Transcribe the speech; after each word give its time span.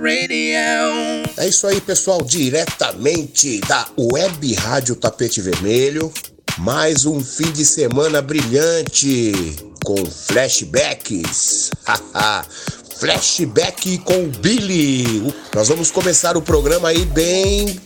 Radio. 0.00 1.30
É 1.36 1.46
isso 1.46 1.66
aí, 1.66 1.80
pessoal, 1.80 2.22
diretamente 2.22 3.60
da 3.60 3.86
Web 3.98 4.54
Rádio 4.54 4.96
Tapete 4.96 5.42
Vermelho. 5.42 6.10
Mais 6.58 7.04
um 7.04 7.20
fim 7.22 7.52
de 7.52 7.66
semana 7.66 8.22
brilhante 8.22 9.56
com 9.84 10.04
flashbacks. 10.06 11.70
Flashback 12.98 13.98
com 13.98 14.24
o 14.24 14.28
Billy. 14.28 15.34
Nós 15.54 15.68
vamos 15.68 15.90
começar 15.90 16.36
o 16.36 16.42
programa 16.42 16.88
aí 16.88 17.04
bem 17.04 17.80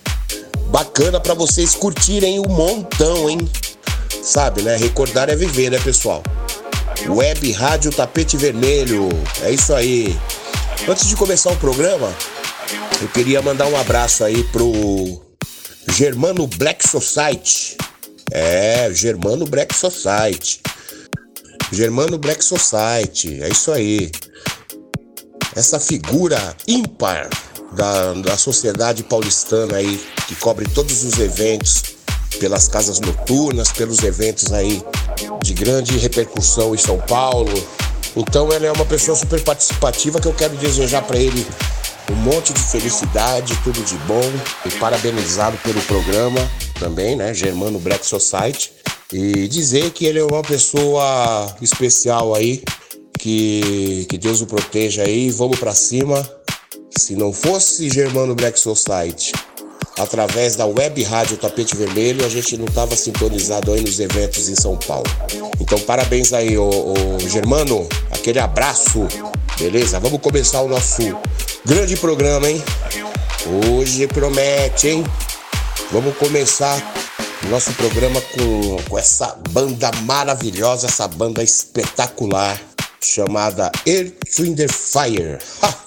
bacana 0.67 1.19
para 1.19 1.33
vocês 1.33 1.75
curtirem 1.75 2.39
o 2.39 2.49
montão, 2.49 3.29
hein? 3.29 3.39
Sabe, 4.21 4.61
né? 4.61 4.75
Recordar 4.75 5.29
é 5.29 5.35
viver, 5.35 5.69
né, 5.69 5.79
pessoal? 5.79 6.23
Web 7.07 7.51
Rádio 7.51 7.91
Tapete 7.91 8.35
Vermelho. 8.37 9.07
É 9.41 9.51
isso 9.51 9.73
aí. 9.73 10.17
Antes 10.87 11.07
de 11.07 11.15
começar 11.15 11.51
o 11.51 11.57
programa, 11.57 12.13
eu 13.01 13.07
queria 13.09 13.41
mandar 13.41 13.67
um 13.67 13.75
abraço 13.75 14.23
aí 14.23 14.43
pro 14.45 15.21
Germano 15.91 16.45
Black 16.45 16.87
Society. 16.87 17.77
É, 18.31 18.91
Germano 18.93 19.45
Black 19.45 19.73
Society. 19.73 20.61
Germano 21.71 22.17
Black 22.17 22.43
Society, 22.43 23.41
é 23.41 23.49
isso 23.49 23.71
aí. 23.71 24.11
Essa 25.55 25.79
figura 25.79 26.55
ímpar 26.67 27.29
da, 27.73 28.13
da 28.13 28.37
sociedade 28.37 29.03
paulistana 29.03 29.77
aí, 29.77 29.97
que 30.27 30.35
cobre 30.35 30.67
todos 30.69 31.03
os 31.03 31.17
eventos 31.17 31.81
pelas 32.39 32.67
casas 32.67 32.99
noturnas, 32.99 33.71
pelos 33.71 34.03
eventos 34.03 34.51
aí 34.53 34.83
de 35.43 35.53
grande 35.53 35.97
repercussão 35.97 36.75
em 36.75 36.77
São 36.77 36.99
Paulo. 36.99 37.51
Então 38.15 38.51
ele 38.51 38.65
é 38.65 38.71
uma 38.71 38.85
pessoa 38.85 39.15
super 39.15 39.41
participativa 39.43 40.19
que 40.19 40.27
eu 40.27 40.33
quero 40.33 40.55
desejar 40.57 41.01
para 41.01 41.17
ele 41.17 41.45
um 42.11 42.15
monte 42.15 42.53
de 42.53 42.59
felicidade, 42.59 43.57
tudo 43.63 43.83
de 43.83 43.95
bom. 43.99 44.31
E 44.65 44.69
parabenizado 44.79 45.57
pelo 45.57 45.81
programa 45.81 46.39
também, 46.79 47.15
né, 47.15 47.33
Germano 47.33 47.79
Black 47.79 48.05
Society. 48.05 48.71
E 49.11 49.47
dizer 49.47 49.91
que 49.91 50.05
ele 50.05 50.19
é 50.19 50.23
uma 50.23 50.41
pessoa 50.41 51.55
especial 51.61 52.33
aí, 52.33 52.63
que 53.19 54.05
que 54.09 54.17
Deus 54.17 54.41
o 54.41 54.47
proteja 54.47 55.03
aí, 55.03 55.29
vamos 55.29 55.59
para 55.59 55.73
cima. 55.73 56.27
Se 56.97 57.15
não 57.15 57.33
fosse 57.33 57.89
Germano 57.89 58.33
Black 58.33 58.59
Society, 58.59 59.33
através 59.97 60.55
da 60.55 60.65
web 60.65 61.01
rádio 61.03 61.37
Tapete 61.37 61.75
Vermelho, 61.75 62.25
a 62.25 62.29
gente 62.29 62.57
não 62.57 62.65
estava 62.65 62.95
sintonizado 62.95 63.71
aí 63.71 63.81
nos 63.81 63.99
eventos 63.99 64.49
em 64.49 64.55
São 64.55 64.77
Paulo. 64.77 65.05
Então, 65.59 65.79
parabéns 65.79 66.33
aí, 66.33 66.57
ô, 66.57 66.69
ô, 66.69 67.19
Germano, 67.27 67.87
aquele 68.11 68.39
abraço, 68.39 69.07
beleza? 69.57 69.99
Vamos 69.99 70.21
começar 70.21 70.61
o 70.61 70.67
nosso 70.67 71.01
grande 71.65 71.95
programa, 71.97 72.49
hein? 72.49 72.61
Hoje 73.71 74.07
promete, 74.07 74.89
hein? 74.89 75.03
Vamos 75.91 76.17
começar 76.17 76.81
o 77.43 77.47
nosso 77.47 77.71
programa 77.73 78.19
com, 78.21 78.77
com 78.89 78.97
essa 78.97 79.37
banda 79.51 79.91
maravilhosa, 80.03 80.87
essa 80.87 81.07
banda 81.07 81.43
espetacular 81.43 82.59
chamada 83.01 83.71
Earth 83.85 84.55
the 84.55 84.67
Fire. 84.67 85.37
Ha! 85.61 85.84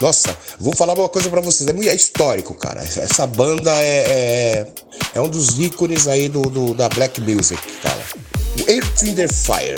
Nossa, 0.00 0.34
vou 0.58 0.74
falar 0.74 0.94
uma 0.94 1.08
coisa 1.08 1.28
para 1.28 1.42
vocês, 1.42 1.68
é 1.68 1.88
é 1.88 1.94
histórico, 1.94 2.54
cara. 2.54 2.80
Essa 2.80 3.26
banda 3.26 3.70
é, 3.70 4.04
é, 4.08 4.66
é 5.14 5.20
um 5.20 5.28
dos 5.28 5.58
ícones 5.58 6.08
aí 6.08 6.28
do, 6.28 6.42
do, 6.42 6.72
da 6.72 6.88
Black 6.88 7.20
Music, 7.20 7.60
cara. 7.82 8.00
Earth 8.66 9.14
the 9.14 9.28
Fire, 9.28 9.76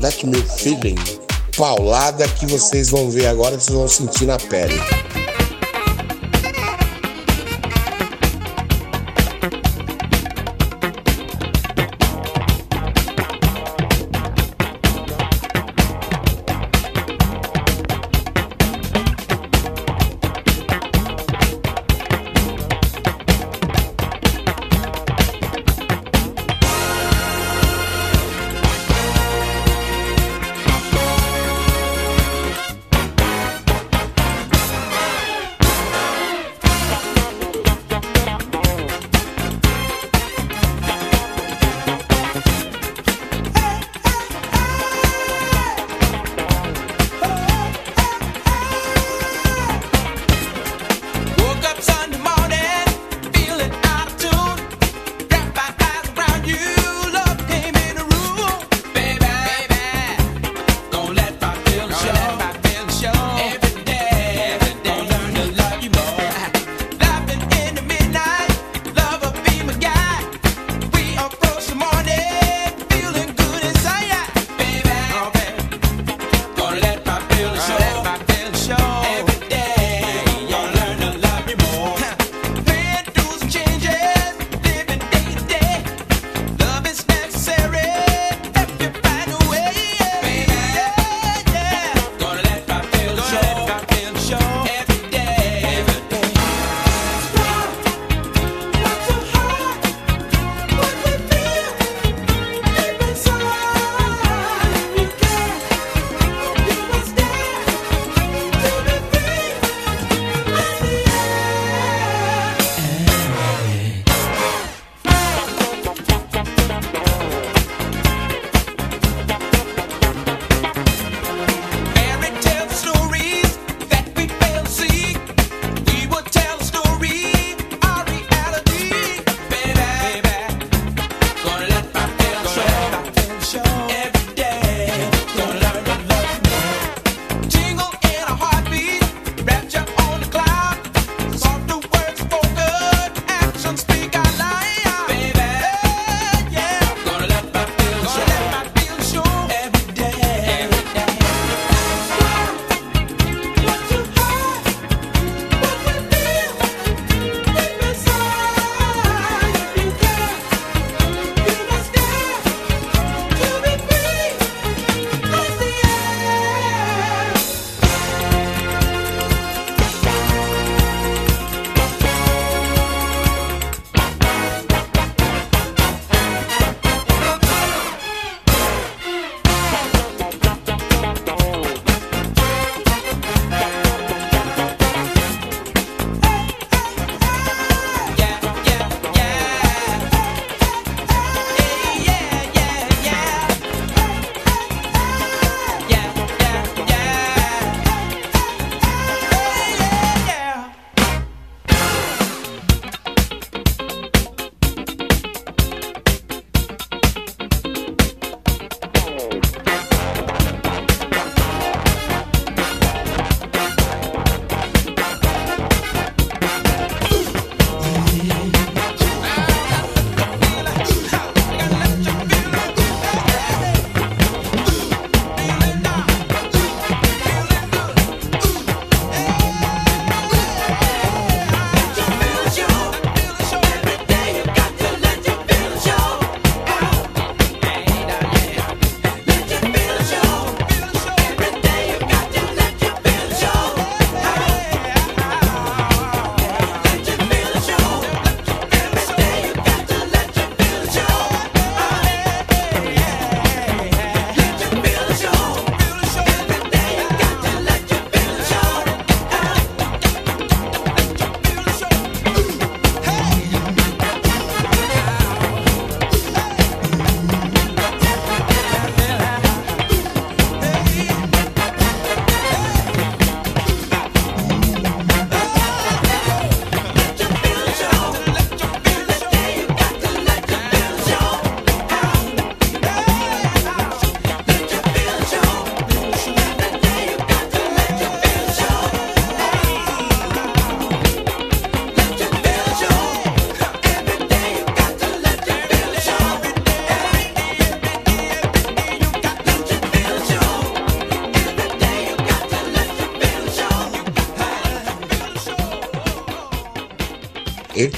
Let 0.00 0.24
Me 0.24 0.42
Feeling, 0.42 0.98
paulada 1.56 2.26
que 2.26 2.46
vocês 2.46 2.90
vão 2.90 3.08
ver 3.08 3.26
agora, 3.26 3.58
vocês 3.58 3.76
vão 3.76 3.86
sentir 3.86 4.26
na 4.26 4.36
pele. 4.36 4.74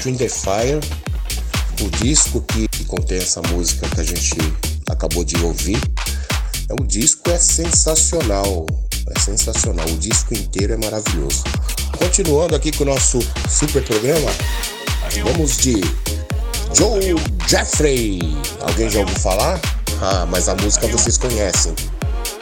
In 0.07 0.17
the 0.17 0.29
Fire, 0.29 0.79
o 1.81 1.89
disco 2.03 2.39
que, 2.41 2.67
que 2.67 2.85
contém 2.85 3.17
essa 3.17 3.41
música 3.51 3.89
que 3.89 4.01
a 4.01 4.03
gente 4.03 4.35
acabou 4.89 5.23
de 5.23 5.35
ouvir. 5.43 5.79
É 6.69 6.73
um 6.79 6.85
disco 6.85 7.29
é 7.29 7.39
sensacional, 7.39 8.67
é 9.15 9.19
sensacional. 9.19 9.87
O 9.87 9.97
disco 9.97 10.33
inteiro 10.35 10.73
é 10.73 10.77
maravilhoso. 10.77 11.43
Continuando 11.97 12.55
aqui 12.55 12.71
com 12.71 12.83
o 12.83 12.87
nosso 12.87 13.19
super 13.49 13.83
programa, 13.83 14.31
vamos 15.23 15.57
de 15.57 15.81
Joe 16.75 17.15
Jeffrey. 17.47 18.19
Alguém 18.61 18.89
já 18.89 18.99
ouviu 18.99 19.15
falar? 19.15 19.59
Ah, 20.01 20.25
mas 20.29 20.47
a 20.47 20.55
música 20.55 20.87
vocês 20.87 21.17
conhecem. 21.17 21.73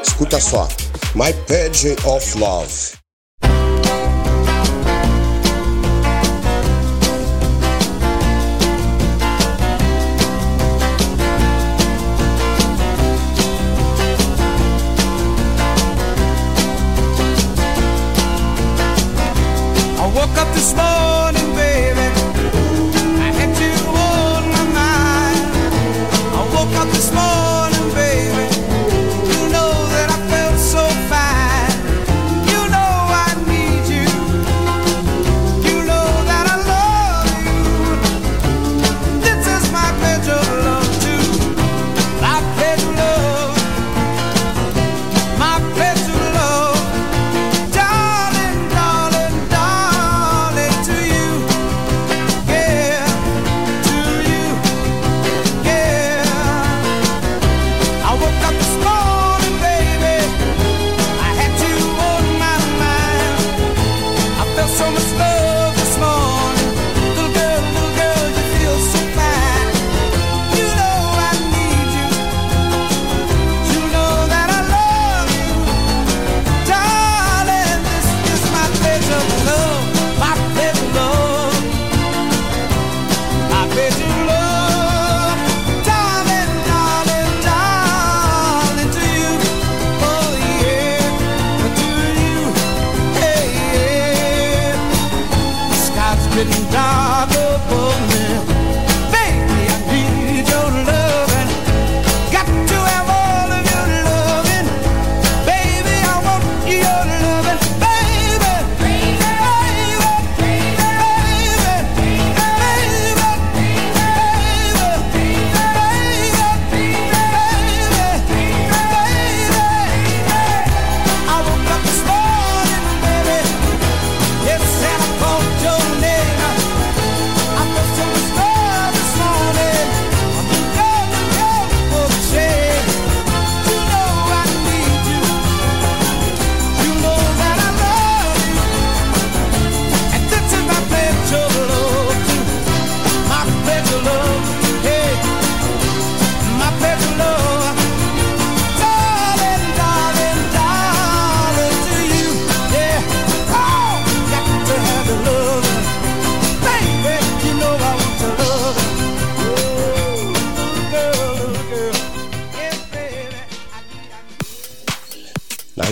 Escuta 0.05 0.39
só. 0.39 0.67
My 1.15 1.31
Page 1.47 1.95
of 2.05 2.37
Love. 2.37 2.92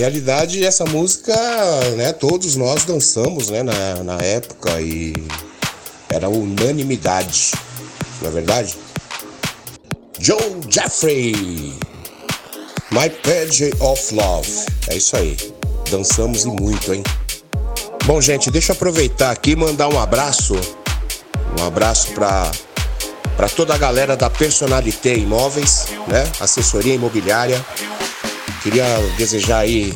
Realidade, 0.01 0.65
essa 0.65 0.83
música, 0.85 1.31
né, 1.95 2.11
todos 2.11 2.55
nós 2.55 2.85
dançamos, 2.85 3.51
né, 3.51 3.61
na, 3.61 4.03
na 4.03 4.17
época 4.17 4.81
e 4.81 5.13
era 6.09 6.27
unanimidade, 6.27 7.51
não 8.19 8.29
é 8.29 8.31
verdade? 8.31 8.75
Joe 10.19 10.39
Jeffrey, 10.67 11.77
My 12.89 13.11
Page 13.21 13.71
of 13.79 14.15
Love, 14.15 14.49
é 14.87 14.97
isso 14.97 15.15
aí, 15.15 15.37
dançamos 15.91 16.45
e 16.45 16.47
muito, 16.47 16.95
hein? 16.95 17.03
Bom, 18.05 18.19
gente, 18.19 18.49
deixa 18.49 18.71
eu 18.71 18.75
aproveitar 18.75 19.29
aqui 19.29 19.51
e 19.51 19.55
mandar 19.55 19.87
um 19.87 19.99
abraço, 19.99 20.55
um 21.59 21.63
abraço 21.63 22.11
para 22.13 22.51
para 23.37 23.47
toda 23.47 23.73
a 23.73 23.77
galera 23.77 24.15
da 24.15 24.29
Personalité 24.29 25.15
Imóveis, 25.15 25.85
né? 26.07 26.29
Assessoria 26.39 26.93
imobiliária. 26.93 27.63
Queria 28.61 28.85
desejar 29.17 29.59
aí 29.59 29.91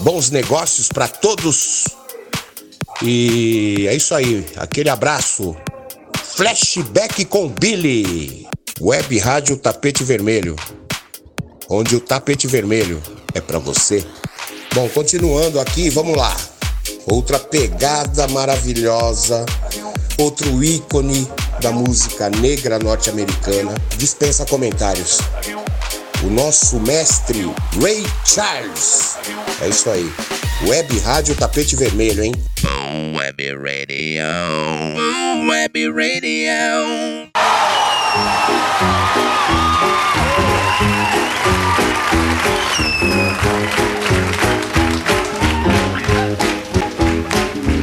bons 0.00 0.30
negócios 0.30 0.88
para 0.88 1.08
todos. 1.08 1.84
E 3.02 3.86
é 3.88 3.94
isso 3.96 4.14
aí. 4.14 4.46
Aquele 4.56 4.88
abraço. 4.88 5.56
Flashback 6.36 7.24
com 7.24 7.48
Billy. 7.48 8.46
Web 8.80 9.18
Rádio 9.18 9.56
Tapete 9.56 10.04
Vermelho. 10.04 10.54
Onde 11.68 11.96
o 11.96 12.00
tapete 12.00 12.46
vermelho 12.46 13.02
é 13.34 13.40
para 13.40 13.58
você. 13.58 14.06
Bom, 14.72 14.88
continuando 14.90 15.58
aqui, 15.58 15.90
vamos 15.90 16.16
lá. 16.16 16.36
Outra 17.06 17.40
pegada 17.40 18.28
maravilhosa, 18.28 19.44
outro 20.16 20.62
ícone 20.62 21.28
da 21.60 21.72
música 21.72 22.30
negra 22.30 22.78
norte-americana. 22.78 23.74
Dispensa 23.96 24.46
comentários 24.46 25.18
o 26.22 26.30
nosso 26.30 26.80
mestre 26.80 27.44
Ray 27.80 28.04
Charles. 28.24 29.16
É 29.60 29.68
isso 29.68 29.90
aí. 29.90 30.10
Web 30.66 30.98
Rádio 31.00 31.34
Tapete 31.34 31.76
Vermelho, 31.76 32.24
hein? 32.24 32.32
Web 33.14 33.42
Radio. 33.54 34.24
Web 35.48 35.88
Radio. 35.90 37.30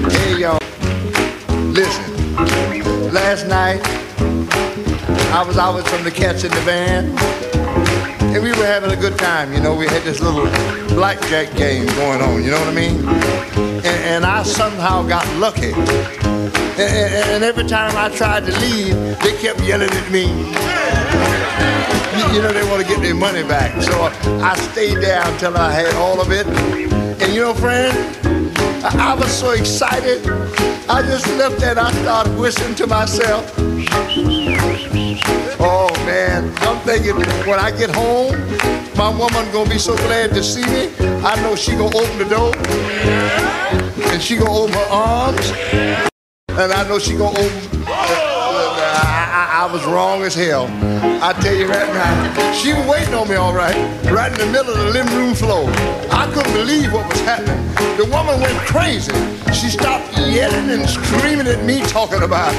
Hey, 0.09 0.39
y'all. 0.39 0.59
Listen. 1.71 2.03
Last 3.11 3.47
night, 3.47 3.81
I 5.31 5.43
was 5.45 5.55
some 5.55 5.99
of 5.99 6.03
the 6.03 6.11
cats 6.11 6.43
in 6.43 6.51
the 6.51 6.61
band. 6.65 7.13
And 8.33 8.43
we 8.43 8.49
were 8.51 8.65
having 8.65 8.91
a 8.91 8.95
good 8.95 9.17
time. 9.17 9.53
You 9.53 9.59
know, 9.59 9.75
we 9.75 9.85
had 9.87 10.01
this 10.03 10.19
little 10.19 10.45
blackjack 10.95 11.55
game 11.55 11.85
going 11.85 12.21
on. 12.21 12.43
You 12.43 12.51
know 12.51 12.59
what 12.59 12.69
I 12.69 12.73
mean? 12.73 13.07
And, 13.85 13.85
and 13.85 14.25
I 14.25 14.41
somehow 14.43 15.03
got 15.03 15.25
lucky. 15.37 15.73
And, 15.73 17.13
and, 17.33 17.43
every 17.43 17.65
time 17.65 17.95
I 17.95 18.09
tried 18.15 18.45
to 18.47 18.59
leave, 18.59 18.95
they 19.21 19.37
kept 19.37 19.61
yelling 19.61 19.91
at 19.91 20.11
me. 20.11 20.25
You, 22.17 22.35
you 22.35 22.41
know, 22.41 22.51
they 22.51 22.67
want 22.69 22.81
to 22.81 22.87
get 22.87 23.01
their 23.01 23.13
money 23.13 23.43
back. 23.43 23.79
So 23.83 23.93
I 24.41 24.55
stayed 24.71 24.97
there 24.97 25.21
until 25.23 25.55
I 25.55 25.71
had 25.71 25.93
all 25.95 26.19
of 26.19 26.31
it. 26.31 26.47
And 26.47 27.33
you 27.33 27.41
know, 27.41 27.53
friend, 27.53 27.95
I 28.83 29.13
was 29.13 29.31
so 29.31 29.51
excited. 29.51 30.27
I 30.89 31.03
just 31.03 31.27
left 31.37 31.61
and 31.61 31.79
I 31.79 31.91
started 32.01 32.37
whistling 32.37 32.73
to 32.75 32.87
myself. 32.87 33.55
Man, 36.05 36.51
I'm 36.57 36.77
thinking 36.81 37.15
when 37.48 37.60
I 37.60 37.72
get 37.72 37.89
home, 37.89 38.36
my 38.98 39.10
woman 39.10 39.50
gonna 39.53 39.69
be 39.69 39.77
so 39.77 39.95
glad 39.95 40.31
to 40.31 40.43
see 40.43 40.65
me. 40.65 40.91
I 41.24 41.41
know 41.41 41.55
she 41.55 41.72
gonna 41.72 41.95
open 41.95 42.17
the 42.17 42.25
door 42.25 42.53
and 44.12 44.22
she 44.22 44.36
gonna 44.36 44.51
open 44.51 44.74
her 44.74 44.88
arms, 44.91 45.51
and 46.50 46.74
I 46.74 46.86
know 46.89 47.00
she 47.00 47.15
gonna 47.15 47.39
open. 47.39 47.83
I, 47.88 49.65
I, 49.65 49.74
was 49.74 49.86
wrong 49.86 50.24
as 50.24 50.36
hell. 50.36 50.67
I 51.24 51.31
tell 51.39 51.55
you 51.55 51.67
right 51.67 51.88
now, 51.93 52.53
she 52.53 52.74
was 52.74 52.86
waiting 52.86 53.13
on 53.13 53.29
me 53.29 53.36
all 53.36 53.53
right, 53.53 53.75
right 54.12 54.31
in 54.31 54.38
the 54.38 54.51
middle 54.51 54.74
of 54.74 54.79
the 54.79 54.91
living 54.91 55.15
room 55.15 55.33
floor. 55.33 55.69
I 56.12 56.29
couldn't 56.33 56.53
believe 56.53 56.91
what 56.91 57.07
was 57.10 57.22
happening. 57.22 57.63
The 57.95 58.05
woman 58.12 58.41
went 58.41 58.57
crazy. 58.67 59.13
She 59.53 59.69
stopped 59.69 60.17
yelling 60.17 60.69
and 60.69 60.88
screaming 60.89 61.48
at 61.48 61.63
me, 61.63 61.81
talking 61.83 62.24
about 62.24 62.53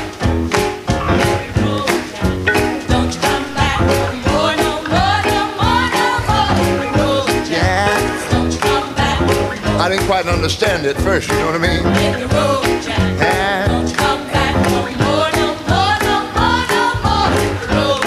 I 9.84 9.88
didn't 9.90 10.06
quite 10.06 10.24
understand 10.24 10.86
it 10.86 10.96
first, 10.96 11.28
you 11.28 11.34
know 11.34 11.44
what 11.44 11.56
I 11.56 11.58
mean? 11.58 11.84
Hit 12.00 12.18
the 12.20 12.28
road, 12.34 12.64
Jack. 12.82 12.98
And 13.20 13.70
Don't 13.70 13.94
come 13.94 14.24
back 14.32 14.54
no 14.72 14.80
more, 14.96 15.28
no 15.36 15.52
more, 15.68 15.96
no 16.08 16.24
more, 16.32 16.64
no 16.72 17.04
more. 17.04 17.28
Hit 17.36 17.52
the 17.60 17.68
road, 17.76 18.00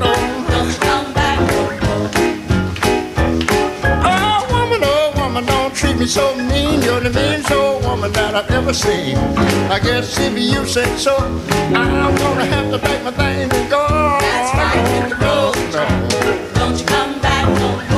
Jack. 0.00 0.24
Don't 0.48 0.72
you 0.72 0.80
come 0.80 1.12
back 1.12 1.38
no 1.52 1.68
more. 1.68 2.08
Oh, 4.08 4.40
woman, 4.56 4.80
oh, 4.82 5.12
woman, 5.16 5.44
don't 5.44 5.74
treat 5.74 5.98
me 5.98 6.06
so 6.06 6.34
mean. 6.34 6.80
You're 6.80 7.00
the 7.00 7.10
meanest 7.10 7.50
old 7.50 7.84
woman 7.84 8.10
that 8.12 8.34
I've 8.34 8.50
ever 8.50 8.72
seen. 8.72 9.18
I 9.68 9.78
guess 9.80 10.18
if 10.18 10.32
you 10.32 10.64
say 10.64 10.86
so, 10.96 11.14
I'm 11.14 12.16
gonna 12.16 12.46
have 12.46 12.70
to 12.70 12.78
pack 12.78 13.04
my 13.04 13.10
things 13.10 13.52
and 13.52 13.68
go. 13.68 13.86
That's 14.18 14.54
right, 14.56 14.88
hit 14.96 15.10
the 15.10 15.16
road, 15.26 15.54
Jack. 15.72 16.54
Don't 16.54 16.80
you 16.80 16.86
come 16.86 17.20
back 17.20 17.46
no 17.60 17.76
more. 17.76 17.97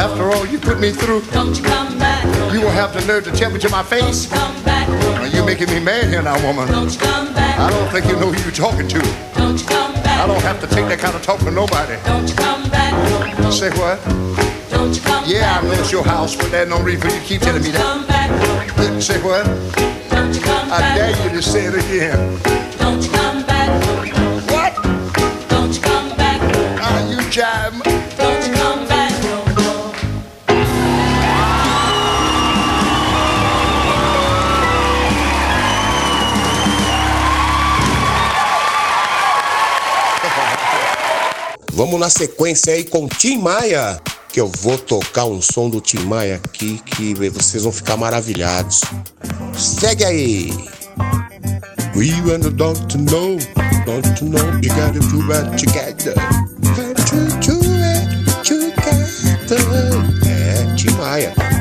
After 0.00 0.32
all 0.32 0.46
you 0.46 0.58
put 0.58 0.80
me 0.80 0.92
through. 0.92 1.20
Don't 1.26 1.54
you 1.54 1.62
come 1.62 1.98
back 1.98 2.24
You 2.54 2.60
will 2.62 2.70
have 2.70 2.94
the 2.94 3.04
nerve 3.04 3.24
to 3.24 3.32
tell 3.32 3.50
me 3.50 3.58
to 3.58 3.68
my 3.68 3.82
face. 3.82 4.30
Don't 4.30 4.32
you 4.32 4.46
come 4.54 4.64
back 4.64 4.88
no 4.88 5.24
You're 5.26 5.44
making 5.44 5.68
me 5.68 5.78
mad 5.78 6.08
here 6.08 6.22
now, 6.22 6.40
woman. 6.42 6.68
Don't 6.68 6.90
you 6.90 6.98
come 6.98 7.34
back 7.34 7.58
I 7.60 7.68
don't 7.68 7.86
think 7.92 8.06
you 8.06 8.16
know 8.16 8.32
who 8.32 8.42
you're 8.42 8.50
talking 8.50 8.88
to. 8.88 8.98
Don't 9.36 9.60
you 9.60 9.66
come 9.68 9.92
back 9.92 10.24
I 10.24 10.26
don't 10.26 10.40
have 10.40 10.58
to 10.62 10.66
take 10.68 10.88
that 10.88 11.00
kind 11.00 11.14
of 11.14 11.22
talk 11.22 11.40
from 11.40 11.54
nobody. 11.54 12.00
Don't 12.06 12.26
you 12.26 12.34
come 12.34 12.70
back 12.70 12.96
more. 13.42 13.52
Say 13.52 13.68
what? 13.76 14.02
Don't 14.70 14.96
you 14.96 15.02
come 15.02 15.22
yeah, 15.26 15.60
back 15.60 15.64
I 15.64 15.66
know 15.66 15.72
it's 15.74 15.92
your 15.92 16.04
house, 16.04 16.34
but 16.34 16.50
there's 16.50 16.70
no 16.70 16.80
reason 16.80 17.02
for 17.02 17.14
you 17.14 17.20
to 17.20 17.26
keep 17.26 17.42
telling 17.42 17.62
me 17.62 17.68
that. 17.68 17.82
Come 17.84 18.06
back 18.06 19.02
Say 19.02 19.20
what? 19.20 19.44
Don't 20.08 20.34
you 20.34 20.40
come 20.40 20.72
I 20.72 20.80
dare 20.96 21.12
you 21.24 21.28
to 21.36 21.42
say 21.42 21.66
it 21.66 21.74
again. 21.74 22.40
Don't 22.78 23.04
you 23.04 23.10
come 23.10 23.44
back. 23.44 23.68
What? 24.48 24.72
Don't 25.50 25.76
you 25.76 25.82
come 25.82 26.16
back. 26.16 26.40
Are 26.80 27.04
you 27.12 27.18
jive? 27.28 28.09
Vamos 41.80 41.98
na 41.98 42.10
sequência 42.10 42.74
aí 42.74 42.84
com 42.84 43.08
Tim 43.08 43.38
Maia 43.38 43.98
que 44.30 44.38
eu 44.38 44.52
vou 44.60 44.76
tocar 44.76 45.24
um 45.24 45.40
som 45.40 45.70
do 45.70 45.80
Tim 45.80 46.00
Maia 46.00 46.34
aqui 46.34 46.78
que 46.84 47.14
vocês 47.30 47.62
vão 47.62 47.72
ficar 47.72 47.96
maravilhados. 47.96 48.82
Segue 49.56 50.04
aí! 50.04 50.52
We 51.96 52.12
want 52.26 52.54
dog 52.54 52.78
to 52.88 52.98
know, 52.98 53.38
dog 53.86 54.02
to 54.18 54.26
know, 54.26 54.44
you 54.62 54.68
gotta 54.74 55.00
do 55.00 55.32
it 55.32 55.56
together. 55.56 56.12
To 57.06 57.24
do 57.40 57.64
it 57.82 58.10
together. 58.44 59.56
É, 60.28 60.74
Tim 60.76 60.90
Maia. 60.98 61.59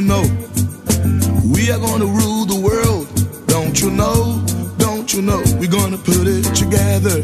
You 0.00 0.06
know? 0.06 0.22
We 1.52 1.70
are 1.70 1.78
gonna 1.78 2.06
rule 2.06 2.46
the 2.46 2.58
world, 2.58 3.06
don't 3.46 3.80
you 3.80 3.90
know? 3.90 4.42
Don't 4.78 5.12
you 5.12 5.20
know? 5.20 5.42
We're 5.58 5.70
gonna 5.70 5.98
put 5.98 6.26
it 6.26 6.44
together. 6.54 7.22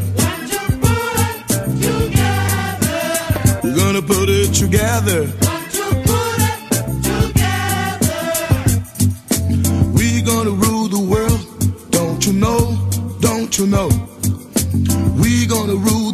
We're 3.63 3.75
gonna 3.75 4.01
put 4.01 4.29
it 4.29 4.53
together. 4.53 5.21
We're 9.93 10.25
gonna 10.25 10.51
rule 10.51 10.87
the 10.87 11.03
world, 11.13 11.91
don't 11.91 12.25
you 12.25 12.33
know? 12.33 12.77
Don't 13.21 13.57
you 13.57 13.65
know? 13.65 13.89
We're 15.19 15.47
gonna 15.47 15.75
rule 15.75 16.06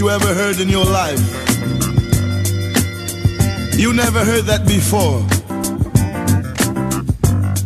you 0.00 0.08
ever 0.08 0.32
heard 0.32 0.58
in 0.60 0.68
your 0.70 0.86
life. 0.86 1.20
You 3.78 3.92
never 3.92 4.24
heard 4.24 4.46
that 4.46 4.64
before. 4.66 5.20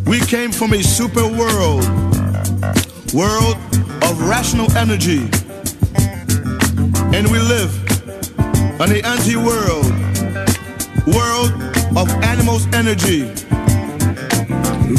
We 0.04 0.18
came 0.18 0.50
from 0.50 0.72
a 0.72 0.82
super 0.82 1.28
world, 1.28 1.84
world 3.14 3.56
of 4.02 4.20
rational 4.28 4.68
energy. 4.76 5.20
And 7.14 7.30
we 7.30 7.38
live 7.38 7.72
on 8.80 8.88
the 8.88 9.00
anti-world, 9.04 9.86
world 11.06 11.52
of 11.96 12.10
animals' 12.24 12.66
energy. 12.74 13.22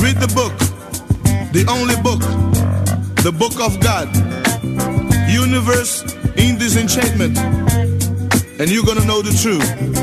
Read 0.01 0.17
the 0.23 0.31
book, 0.33 0.57
the 1.51 1.65
only 1.67 1.97
book, 2.01 2.21
the 3.23 3.31
book 3.33 3.59
of 3.59 3.81
God, 3.81 4.07
universe 5.29 6.14
in 6.49 6.57
enchantment, 6.77 7.37
and 8.59 8.69
you're 8.69 8.83
gonna 8.83 9.05
know 9.05 9.21
the 9.21 9.31
truth. 9.41 9.94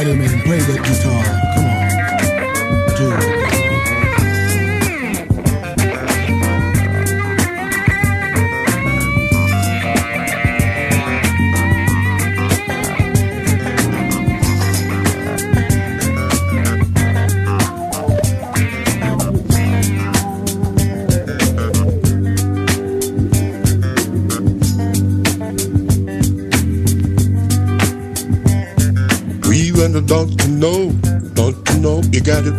Alrighty, 0.00 0.16
man, 0.16 0.40
play 0.40 0.58
that 0.60 0.82
guitar. 0.82 1.29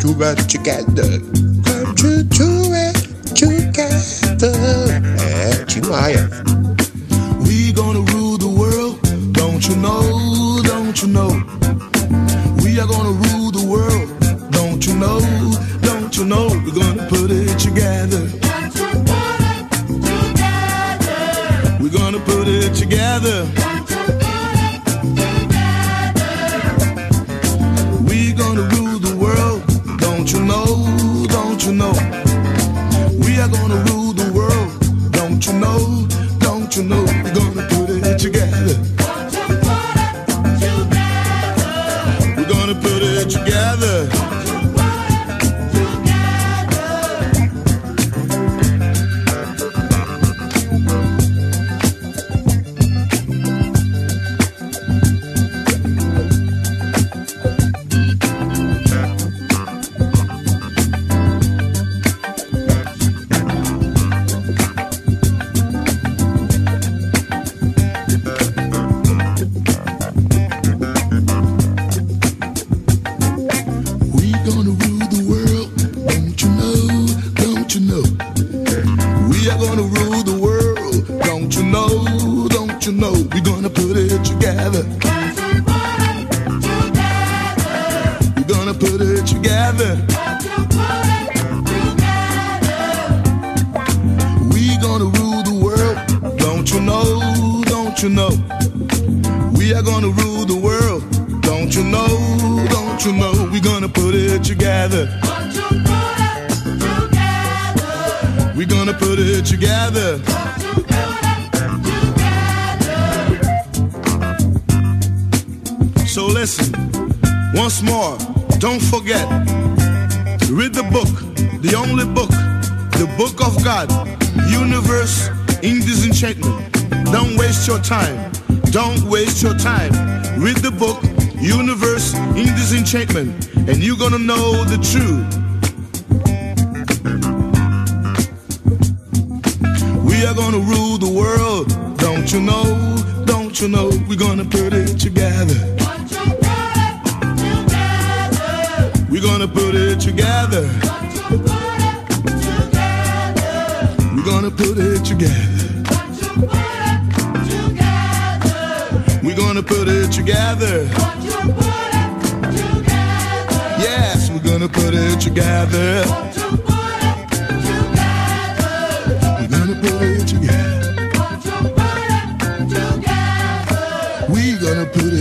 to 0.01 0.13
work 0.13 0.37
together. 0.47 1.40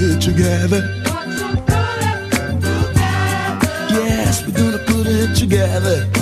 it 0.03 0.21
together. 0.21 0.83
Yes, 3.91 4.47
we're 4.47 4.57
gonna 4.57 4.79
put 4.79 5.07
it 5.07 5.37
together. 5.37 6.20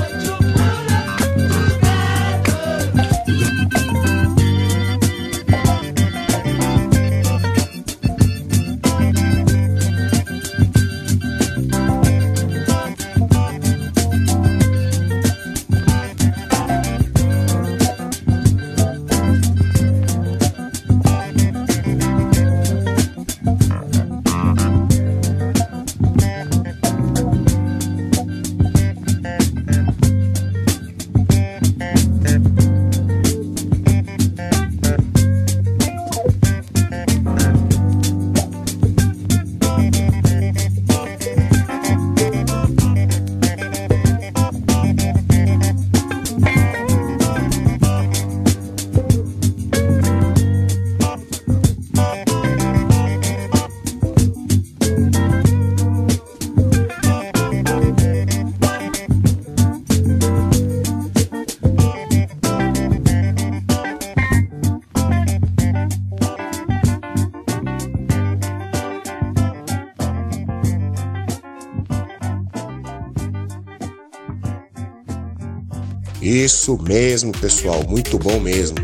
isso 76.49 76.79
mesmo, 76.83 77.31
pessoal. 77.31 77.85
Muito 77.87 78.19
bom 78.19 78.41
mesmo. 78.41 78.75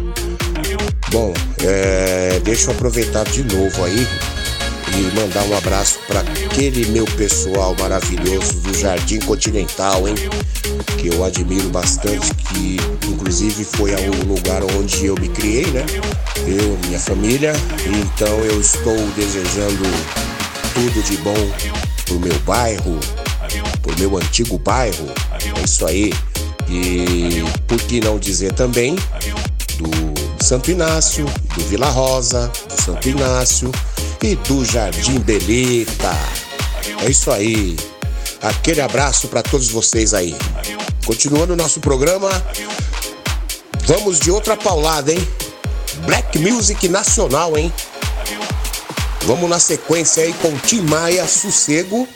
Bom, 1.10 1.32
é, 1.62 2.38
deixa 2.44 2.70
eu 2.70 2.74
aproveitar 2.74 3.24
de 3.24 3.42
novo 3.42 3.82
aí 3.82 4.06
e 4.92 5.18
mandar 5.18 5.42
um 5.44 5.56
abraço 5.56 5.98
para 6.06 6.20
aquele 6.20 6.84
meu 6.88 7.06
pessoal 7.06 7.74
maravilhoso 7.80 8.60
do 8.60 8.78
Jardim 8.78 9.18
Continental, 9.20 10.06
hein? 10.06 10.14
Que 10.98 11.08
eu 11.08 11.24
admiro 11.24 11.70
bastante, 11.70 12.34
que 12.34 12.76
inclusive 13.08 13.64
foi 13.64 13.94
o 13.94 14.26
lugar 14.26 14.62
onde 14.62 15.06
eu 15.06 15.14
me 15.14 15.30
criei, 15.30 15.66
né? 15.68 15.86
Eu, 16.46 16.78
minha 16.86 17.00
família. 17.00 17.54
Então 17.86 18.40
eu 18.40 18.60
estou 18.60 18.96
desejando 19.16 19.84
tudo 20.74 21.02
de 21.02 21.16
bom 21.16 21.50
pro 22.04 22.20
meu 22.20 22.38
bairro, 22.40 23.00
pro 23.80 23.98
meu 23.98 24.18
antigo 24.18 24.58
bairro. 24.58 25.06
É 25.56 25.64
isso 25.64 25.86
aí. 25.86 26.12
E 26.68 27.44
por 27.66 27.78
que 27.82 28.00
não 28.00 28.18
dizer 28.18 28.52
também 28.52 28.96
do 29.78 30.44
Santo 30.44 30.70
Inácio, 30.70 31.24
do 31.56 31.64
Vila 31.64 31.88
Rosa, 31.88 32.50
do 32.68 32.82
Santo 32.82 33.08
Inácio 33.08 33.70
e 34.22 34.34
do 34.36 34.64
Jardim 34.64 35.18
Belita. 35.18 36.16
É 37.02 37.10
isso 37.10 37.30
aí. 37.30 37.76
Aquele 38.42 38.80
abraço 38.80 39.28
para 39.28 39.42
todos 39.42 39.68
vocês 39.68 40.12
aí. 40.12 40.36
Continuando 41.06 41.54
o 41.54 41.56
nosso 41.56 41.80
programa, 41.80 42.30
vamos 43.86 44.18
de 44.18 44.30
outra 44.30 44.56
paulada, 44.56 45.12
hein? 45.12 45.28
Black 46.06 46.38
Music 46.38 46.88
Nacional, 46.88 47.56
hein? 47.56 47.72
Vamos 49.22 49.48
na 49.48 49.58
sequência 49.58 50.22
aí 50.22 50.34
com 50.34 50.56
Tim 50.58 50.82
Maia, 50.82 51.26
Sossego. 51.26 52.06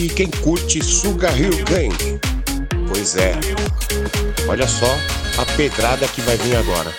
Aí, 0.00 0.08
quem 0.08 0.28
curte 0.28 0.82
Suga 0.82 1.30
Rio 1.30 1.50
Gang? 1.64 2.20
Pois 2.88 3.16
é. 3.16 3.32
Olha 4.48 4.66
só 4.66 4.96
a 5.38 5.44
pedrada 5.56 6.08
que 6.08 6.20
vai 6.22 6.36
vir 6.38 6.56
agora. 6.56 6.90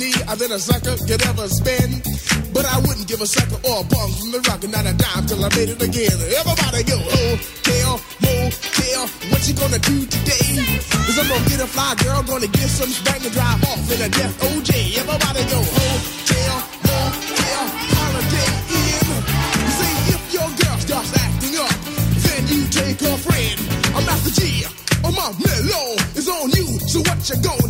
Money 0.00 0.12
than 0.38 0.52
a 0.52 0.58
sucker 0.58 0.96
could 1.06 1.22
ever 1.28 1.46
spend. 1.48 2.02
But 2.52 2.64
I 2.64 2.78
wouldn't 2.80 3.06
give 3.06 3.20
a 3.20 3.26
sucker 3.26 3.60
or 3.68 3.80
a 3.80 3.84
bum 3.84 4.08
from 4.16 4.30
the 4.32 4.40
rock 4.48 4.64
and 4.64 4.72
not 4.72 4.86
a 4.86 4.94
dime 4.96 5.26
till 5.26 5.44
I 5.44 5.48
made 5.54 5.68
it 5.68 5.82
again. 5.82 6.16
Everybody 6.40 6.82
go, 6.88 6.96
hotel, 6.98 8.00
motel, 8.24 9.02
what 9.30 9.40
you 9.46 9.54
gonna 9.54 9.78
do 9.78 10.06
today? 10.06 10.56
Cause 11.04 11.18
I'm 11.20 11.28
gonna 11.28 11.48
get 11.48 11.60
a 11.60 11.68
fly 11.68 11.94
girl, 12.02 12.22
gonna 12.24 12.48
get 12.48 12.68
some 12.68 12.90
spank 12.90 13.24
and 13.24 13.32
drive 13.32 13.60
off 13.68 13.84
in 13.92 14.00
a 14.00 14.08
death 14.08 14.34
OJ. 14.40 14.72
Everybody 14.98 15.42
go, 15.52 15.60
hotel, 15.60 16.56
motel, 16.88 17.64
holiday 17.92 18.50
in. 18.80 19.04
You 19.04 19.72
see, 19.78 19.94
if 20.16 20.22
your 20.32 20.48
girl 20.64 20.76
starts 20.80 21.12
acting 21.12 21.54
up, 21.60 21.76
then 22.24 22.42
you 22.48 22.60
take 22.72 22.98
her 23.04 23.16
friend. 23.20 23.58
I'm 23.94 24.04
Master 24.08 24.32
G. 24.40 24.64
Oh, 25.04 25.12
my 25.12 25.28
mellow 25.44 25.96
is 26.16 26.28
on 26.28 26.50
you, 26.50 26.66
so 26.88 27.00
what 27.00 27.20
you 27.28 27.36
gonna 27.42 27.59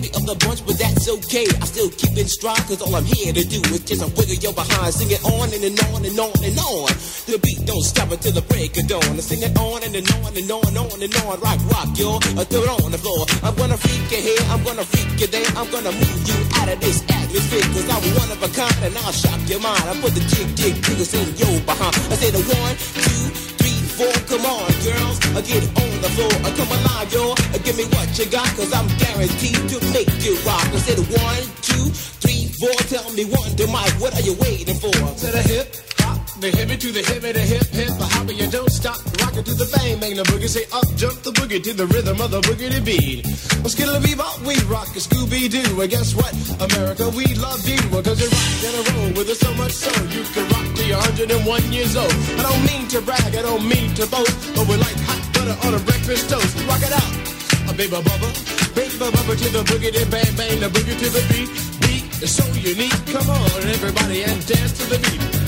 baby 0.00 0.14
of 0.16 0.24
the 0.26 0.34
bunch, 0.46 0.64
but 0.64 0.78
that's 0.78 1.08
okay. 1.08 1.46
I 1.60 1.64
still 1.68 1.90
keep 1.90 2.16
in 2.16 2.26
stride, 2.26 2.60
cause 2.64 2.80
all 2.82 2.94
I'm 2.94 3.04
here 3.04 3.32
to 3.32 3.44
do 3.44 3.60
is 3.72 3.84
just 3.84 4.02
a 4.02 4.08
wiggle 4.16 4.40
your 4.40 4.52
behind. 4.52 4.92
Sing 4.94 5.10
it 5.10 5.22
on 5.24 5.52
and, 5.52 5.62
and 5.62 5.76
on 5.92 6.04
and 6.04 6.16
on 6.16 6.36
and 6.40 6.56
on. 6.58 6.88
The 7.28 7.38
beat 7.42 7.60
don't 7.66 7.84
stop 7.84 8.10
until 8.10 8.32
the 8.32 8.42
break 8.42 8.76
of 8.80 8.88
dawn. 8.88 9.04
I 9.04 9.20
sing 9.20 9.42
it 9.42 9.56
on 9.58 9.82
and, 9.84 9.94
and 9.94 10.08
on 10.20 10.32
and 10.36 10.50
on 10.50 10.64
and 10.64 10.78
on 10.78 10.98
and 11.00 11.14
on. 11.24 11.40
Rock, 11.40 11.60
rock, 11.72 11.88
y'all. 11.98 12.20
I 12.40 12.44
throw 12.48 12.64
it 12.64 12.70
on 12.80 12.90
the 12.90 13.00
floor. 13.00 13.26
I'm 13.44 13.54
gonna 13.56 13.76
freak 13.76 14.08
you 14.10 14.20
here, 14.24 14.44
I'm 14.48 14.62
gonna 14.64 14.84
freak 14.84 15.20
you 15.20 15.28
there. 15.28 15.50
I'm 15.56 15.68
gonna 15.70 15.92
move 15.92 16.20
you 16.24 16.38
out 16.60 16.68
of 16.68 16.78
this 16.80 17.04
atmosphere, 17.08 17.66
cause 17.76 17.88
I'm 17.88 18.04
one 18.16 18.30
of 18.32 18.40
a 18.40 18.50
kind 18.56 18.80
and 18.84 18.96
I'll 19.04 19.12
shock 19.12 19.40
your 19.48 19.60
mind. 19.60 19.84
I 19.84 19.92
put 20.00 20.14
the 20.16 20.24
jig, 20.32 20.48
jig, 20.56 20.74
jiggles 20.82 21.12
in 21.14 21.28
your 21.36 21.56
behind. 21.68 21.94
I 22.08 22.16
say 22.16 22.30
the 22.32 22.42
one, 22.42 22.74
two, 23.04 23.24
three, 23.60 23.80
four. 23.96 24.14
Come 24.30 24.44
on, 24.46 24.70
girls, 24.82 25.18
I 25.36 25.40
get 25.42 25.64
on 25.82 25.89
the 26.00 26.10
floor. 26.16 26.32
I 26.44 26.50
come 26.56 26.70
alive, 26.72 27.12
yo. 27.12 27.34
Give 27.62 27.76
me 27.76 27.84
what 27.94 28.08
you 28.18 28.26
got, 28.26 28.48
cause 28.56 28.72
I'm 28.72 28.88
guaranteed 28.98 29.60
to 29.70 29.76
make 29.92 30.10
you 30.24 30.34
rock. 30.42 30.64
I 30.72 30.80
said 30.80 30.98
one, 30.98 31.44
two, 31.62 31.86
three, 32.24 32.48
four. 32.58 32.74
Tell 32.88 33.06
me 33.12 33.24
one 33.24 33.54
to 33.56 33.66
Mike, 33.68 33.94
what 34.00 34.16
are 34.16 34.24
you 34.24 34.34
waiting 34.40 34.74
for? 34.74 34.90
To 34.90 35.26
the 35.30 35.42
hip, 35.44 35.76
hop, 36.00 36.18
the 36.40 36.50
hippie 36.50 36.80
to 36.80 36.90
the 36.90 37.00
hippie, 37.04 37.32
the 37.32 37.44
hip, 37.44 37.66
hip, 37.68 37.92
the 38.00 38.08
hopper, 38.16 38.32
you 38.32 38.50
don't 38.50 38.72
stop. 38.72 38.98
Rock 39.20 39.36
it 39.36 39.46
to 39.46 39.54
the 39.54 39.68
bang, 39.76 40.00
bang 40.00 40.16
the 40.16 40.24
boogie. 40.24 40.48
Say 40.48 40.64
up, 40.72 40.88
jump 40.96 41.20
the 41.22 41.30
boogie 41.30 41.62
to 41.62 41.72
the 41.74 41.86
rhythm 41.86 42.20
of 42.20 42.30
the 42.30 42.40
boogie 42.40 42.72
to 42.72 42.80
beat. 42.80 43.26
Well, 43.60 43.68
skittle 43.68 44.00
bebop, 44.00 44.40
we 44.42 44.56
rock 44.72 44.88
a 44.96 45.00
Scooby 45.00 45.46
Doo. 45.52 45.80
And 45.80 45.90
guess 45.90 46.14
what? 46.16 46.32
America, 46.58 47.08
we 47.14 47.26
love 47.36 47.62
you. 47.68 47.78
Cause 48.02 48.18
you 48.18 48.28
rock 48.32 48.56
in 48.66 48.74
a 48.74 49.18
with 49.18 49.28
us 49.28 49.38
so 49.38 49.52
much 49.54 49.72
so 49.72 49.92
you 50.08 50.24
can 50.32 50.48
rock 50.48 50.66
till 50.74 50.88
you're 50.88 50.98
101 50.98 51.72
years 51.72 51.94
old. 51.94 52.12
I 52.40 52.42
don't 52.42 52.64
mean 52.66 52.88
to 52.88 53.00
brag, 53.02 53.36
I 53.36 53.42
don't 53.42 53.68
mean 53.68 53.94
to 53.94 54.06
boast, 54.08 54.34
but 54.56 54.66
we're 54.66 54.80
like 54.80 54.96
hot 55.06 55.19
butter 55.40 55.66
on 55.66 55.74
a 55.74 55.78
breakfast 55.84 56.28
toast. 56.28 56.56
Rock 56.68 56.82
it 56.82 56.92
out, 56.92 57.70
a 57.70 57.72
baby 57.72 57.96
bubba, 57.96 58.74
baby 58.74 58.94
bubba 58.96 59.32
to 59.36 59.48
the 59.50 59.62
boogie, 59.64 59.92
the 59.92 60.04
bang 60.10 60.36
bang, 60.36 60.60
the 60.60 60.68
boogie 60.68 60.98
to 60.98 61.08
the 61.10 61.22
beat. 61.30 61.48
Beat 61.80 62.22
is 62.22 62.34
so 62.34 62.44
unique. 62.54 62.94
Come 63.06 63.28
on, 63.30 63.62
everybody, 63.68 64.24
and 64.24 64.46
dance 64.46 64.72
to 64.78 64.84
the 64.86 64.98
beat. 64.98 65.39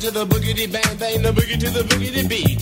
To 0.00 0.10
the 0.10 0.26
boogity 0.26 0.70
bang 0.70 0.96
bang, 0.98 1.22
the 1.22 1.32
boogie 1.32 1.58
to 1.58 1.70
the 1.70 1.80
boogity 1.88 2.28
beat. 2.28 2.60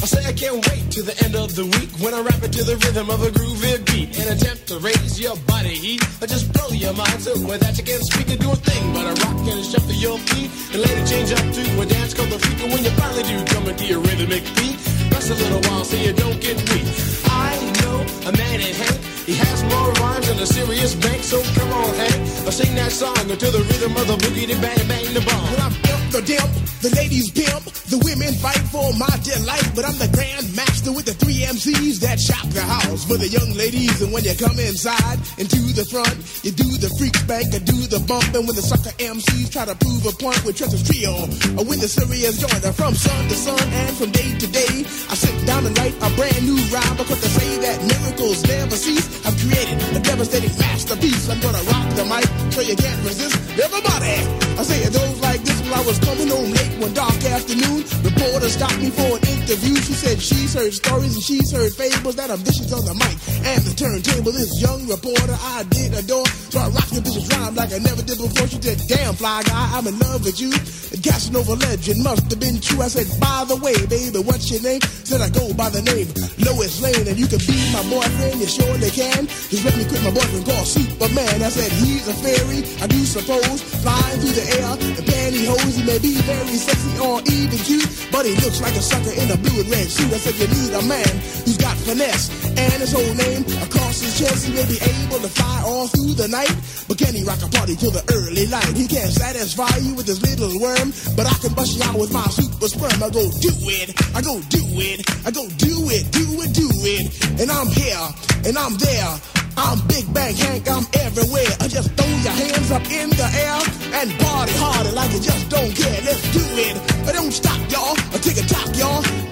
I 0.00 0.06
say 0.08 0.24
I 0.24 0.32
can't 0.32 0.56
wait 0.56 0.88
to 0.96 1.02
the 1.02 1.12
end 1.24 1.36
of 1.36 1.54
the 1.54 1.66
week 1.66 1.90
when 2.00 2.14
I 2.14 2.20
rap 2.20 2.40
it 2.40 2.52
to 2.56 2.64
the 2.64 2.76
rhythm 2.80 3.10
of 3.10 3.20
a 3.20 3.28
groovy 3.28 3.76
beat. 3.84 4.16
and 4.16 4.30
attempt 4.32 4.68
to 4.68 4.78
raise 4.78 5.20
your 5.20 5.36
body 5.44 5.76
heat 5.76 6.00
or 6.22 6.26
just 6.26 6.50
blow 6.54 6.68
your 6.72 6.94
mind 6.94 7.20
so 7.20 7.34
that 7.34 7.76
you 7.76 7.84
can't 7.84 8.04
speak 8.04 8.28
and 8.32 8.40
do 8.40 8.50
a 8.50 8.56
thing 8.56 8.84
but 8.94 9.04
a 9.04 9.14
rock 9.26 9.36
and 9.52 9.64
shuffle 9.64 9.92
your 10.00 10.16
feet 10.32 10.48
and 10.72 10.80
later 10.80 11.04
change 11.04 11.32
up 11.32 11.44
to 11.44 11.62
a 11.82 11.84
dance 11.84 12.14
called 12.14 12.30
the 12.30 12.38
freak. 12.38 12.58
And 12.64 12.72
when 12.72 12.84
you 12.84 12.92
finally 12.96 13.24
do 13.28 13.36
come 13.52 13.66
into 13.68 13.84
your 13.84 14.00
rhythmic 14.00 14.44
beat, 14.56 14.76
rest 15.12 15.28
a 15.28 15.36
little 15.36 15.60
while 15.68 15.84
so 15.84 15.96
you 15.96 16.12
don't 16.14 16.40
get 16.40 16.56
weak. 16.72 16.88
I 17.28 17.52
know 17.84 17.96
a 18.28 18.32
man 18.32 18.60
in 18.64 18.72
Hank. 18.72 19.15
He 19.26 19.34
has 19.34 19.64
more 19.64 19.90
rhymes 19.94 20.28
than 20.28 20.38
a 20.38 20.46
serious 20.46 20.94
bank, 20.94 21.20
so 21.24 21.42
come 21.58 21.72
on, 21.72 21.92
Hank. 21.96 22.46
I 22.46 22.50
sing 22.50 22.76
that 22.76 22.92
song 22.92 23.18
until 23.28 23.50
the 23.50 23.58
rhythm 23.58 23.96
of 23.96 24.06
the 24.06 24.16
boogie, 24.22 24.46
the 24.46 24.54
bang, 24.62 24.78
bang, 24.86 25.12
the 25.14 25.20
bomb. 25.26 25.42
Well, 25.50 25.62
I'm 25.66 25.72
pimp 25.82 26.12
the 26.12 26.22
dimp, 26.22 26.65
the 26.80 26.92
ladies 26.94 27.30
pimp, 27.30 27.64
the 27.88 27.98
women 28.04 28.32
fight 28.44 28.62
for 28.68 28.92
my 29.00 29.10
delight. 29.24 29.66
But 29.74 29.88
I'm 29.88 29.98
the 29.98 30.10
grand 30.12 30.46
master 30.54 30.92
with 30.92 31.06
the 31.06 31.14
three 31.14 31.42
MCs 31.42 32.00
that 32.00 32.20
shock 32.20 32.44
the 32.52 32.62
house. 32.62 33.04
for 33.04 33.16
the 33.16 33.28
young 33.28 33.52
ladies. 33.56 34.02
And 34.02 34.12
when 34.12 34.24
you 34.24 34.34
come 34.36 34.58
inside 34.58 35.18
and 35.38 35.46
into 35.46 35.70
the 35.78 35.86
front, 35.86 36.18
you 36.42 36.50
do 36.50 36.66
the 36.82 36.90
freak 36.98 37.14
spank 37.14 37.54
and 37.54 37.62
do 37.64 37.78
the 37.86 38.02
bump. 38.02 38.26
And 38.34 38.44
when 38.46 38.56
the 38.58 38.66
sucker 38.66 38.90
MCs 38.98 39.48
try 39.54 39.64
to 39.64 39.76
prove 39.78 40.02
a 40.04 40.14
point 40.18 40.42
with 40.44 40.58
Trent's 40.58 40.82
Trio, 40.82 41.14
or 41.54 41.64
when 41.64 41.78
the 41.78 41.86
serious 41.86 42.36
joint 42.42 42.60
from 42.74 42.94
sun 42.94 43.22
to 43.30 43.36
sun 43.36 43.62
and 43.62 43.96
from 43.96 44.10
day 44.10 44.34
to 44.34 44.46
day, 44.50 44.82
I 45.06 45.14
sit 45.14 45.34
down 45.46 45.64
and 45.66 45.72
write 45.78 45.94
a 46.02 46.10
brand 46.18 46.42
new 46.42 46.58
rhyme 46.74 46.96
because 46.98 47.20
they 47.22 47.30
say 47.30 47.50
that 47.62 47.78
miracles 47.86 48.42
never 48.44 48.76
cease. 48.76 49.06
I've 49.24 49.38
created 49.38 49.78
a 49.94 50.00
devastating 50.02 50.54
masterpiece. 50.58 51.30
I'm 51.30 51.40
gonna 51.40 51.62
rock 51.70 51.88
the 51.94 52.04
mic 52.10 52.26
so 52.52 52.60
you 52.60 52.76
can't 52.76 53.00
resist. 53.06 53.38
Everybody, 53.54 54.18
I 54.58 54.62
say 54.66 54.82
it 54.82 54.92
goes 54.92 55.18
like 55.22 55.40
this 55.46 55.60
while 55.70 55.80
I 55.80 55.86
was 55.86 55.98
coming 56.02 56.28
home 56.28 56.55
one 56.78 56.92
dark 56.94 57.24
afternoon. 57.24 57.84
Reporter 58.02 58.48
stopped 58.48 58.78
me 58.78 58.90
for 58.90 59.16
an 59.16 59.35
interview. 59.46 59.76
She 59.76 59.94
said 59.94 60.20
she's 60.20 60.54
heard 60.54 60.74
stories 60.74 61.14
and 61.14 61.22
she's 61.22 61.52
heard 61.52 61.72
fables 61.72 62.16
that 62.16 62.30
I'm 62.30 62.42
vicious 62.42 62.72
on 62.74 62.82
the 62.82 62.94
mic 62.98 63.14
and 63.46 63.62
the 63.62 63.74
turntable. 63.78 64.32
This 64.32 64.60
young 64.60 64.82
reporter 64.90 65.38
I 65.38 65.62
did 65.70 65.94
adore, 65.94 66.26
so 66.50 66.58
I 66.58 66.68
rocked 66.74 66.90
the 66.90 67.00
vicious 67.00 67.30
rhyme 67.30 67.54
like 67.54 67.70
I 67.70 67.78
never 67.78 68.02
did 68.02 68.18
before. 68.18 68.48
She 68.50 68.58
said, 68.58 68.82
"Damn 68.90 69.14
fly 69.14 69.42
guy, 69.46 69.78
I'm 69.78 69.86
in 69.86 69.98
love 70.02 70.24
with 70.26 70.40
you." 70.40 70.50
Casanova 70.98 71.54
legend 71.62 72.02
must 72.02 72.26
have 72.26 72.40
been 72.40 72.58
true. 72.58 72.82
I 72.82 72.88
said, 72.88 73.06
"By 73.20 73.46
the 73.46 73.56
way, 73.56 73.78
baby, 73.86 74.18
what's 74.18 74.50
your 74.50 74.62
name?" 74.62 74.82
Said 75.04 75.20
I 75.22 75.30
go 75.30 75.54
by 75.54 75.70
the 75.70 75.82
name 75.82 76.10
Lois 76.42 76.82
Lane, 76.82 77.06
and 77.06 77.16
you 77.16 77.30
can 77.30 77.38
be 77.46 77.54
my 77.70 77.82
boyfriend. 77.86 78.42
You 78.42 78.50
surely 78.50 78.90
can. 78.90 79.30
Just 79.50 79.62
let 79.62 79.76
me 79.78 79.84
quit 79.86 80.02
my 80.02 80.10
boyfriend 80.10 80.42
called 80.42 80.66
Superman. 80.66 81.42
I 81.42 81.50
said 81.54 81.70
he's 81.78 82.08
a 82.10 82.14
fairy, 82.18 82.66
I 82.82 82.86
do 82.90 82.98
suppose, 83.06 83.62
flying 83.82 84.18
through 84.18 84.34
the 84.34 84.46
air 84.58 84.72
in 84.98 85.04
pantyhose. 85.06 85.74
He 85.78 85.82
may 85.86 85.98
be 86.02 86.18
very 86.26 86.58
sexy 86.58 86.98
or 86.98 87.22
even 87.30 87.58
cute, 87.62 87.86
but 88.10 88.26
he 88.26 88.34
looks 88.42 88.60
like 88.60 88.74
a 88.74 88.82
sucker 88.82 89.14
in 89.14 89.30
a 89.30 89.35
blue 89.38 89.60
and 89.60 89.70
red 89.70 89.88
suit. 89.88 90.12
I 90.12 90.18
said 90.18 90.34
you 90.38 90.48
need 90.48 90.72
a 90.74 90.82
man 90.86 91.12
who's 91.44 91.56
got 91.56 91.76
finesse 91.84 92.30
and 92.56 92.78
his 92.80 92.92
whole 92.92 93.14
name 93.14 93.42
across 93.62 94.00
his 94.00 94.18
chest. 94.18 94.46
He 94.46 94.52
may 94.54 94.66
be 94.66 94.78
able 94.80 95.20
to 95.20 95.28
fly 95.28 95.62
all 95.64 95.86
through 95.88 96.14
the 96.14 96.28
night, 96.28 96.52
but 96.88 96.98
can 96.98 97.14
he 97.14 97.22
rock 97.24 97.42
a 97.42 97.48
party 97.48 97.76
till 97.76 97.90
the 97.90 98.04
early 98.12 98.46
light? 98.46 98.76
He 98.76 98.86
can't 98.86 99.10
satisfy 99.10 99.70
you 99.82 99.94
with 99.94 100.06
his 100.06 100.22
little 100.22 100.52
worm, 100.60 100.92
but 101.16 101.26
I 101.26 101.34
can 101.38 101.52
bust 101.54 101.76
you 101.76 101.82
out 101.84 101.98
with 101.98 102.12
my 102.12 102.24
super 102.32 102.68
sperm. 102.68 103.02
I 103.02 103.10
go 103.10 103.24
do 103.40 103.52
it, 103.72 103.94
I 104.14 104.20
go 104.22 104.40
do 104.48 104.62
it, 104.80 105.04
I 105.26 105.30
go 105.30 105.44
do 105.60 105.74
it, 105.92 106.04
do 106.12 106.26
it, 106.42 106.50
do 106.54 106.68
it, 106.86 107.04
and 107.40 107.50
I'm 107.50 107.68
here 107.68 108.06
and 108.44 108.56
I'm 108.56 108.76
there. 108.76 109.12
I'm 109.58 109.80
Big 109.88 110.12
Bang 110.12 110.36
Hank, 110.36 110.68
I'm 110.68 110.84
everywhere. 111.00 111.48
I 111.60 111.68
just 111.68 111.90
throw 111.92 112.06
your 112.06 112.36
hands 112.36 112.70
up 112.70 112.84
in 112.92 113.08
the 113.08 113.28
air 113.40 113.56
and 114.00 114.12
party 114.20 114.52
harder 114.56 114.92
like 114.92 115.10
you 115.12 115.20
just 115.20 115.48
don't 115.48 115.74
care. 115.74 116.00
Let's 116.04 116.22
do 116.32 116.44
it. 116.60 116.76
I 117.08 117.12
don't 117.12 117.32
stop, 117.32 117.58
y'all. 117.72 117.96
I 118.12 118.18
take 118.18 118.36
a 118.36 118.46
talk, 118.46 118.76
y'all. 118.76 119.25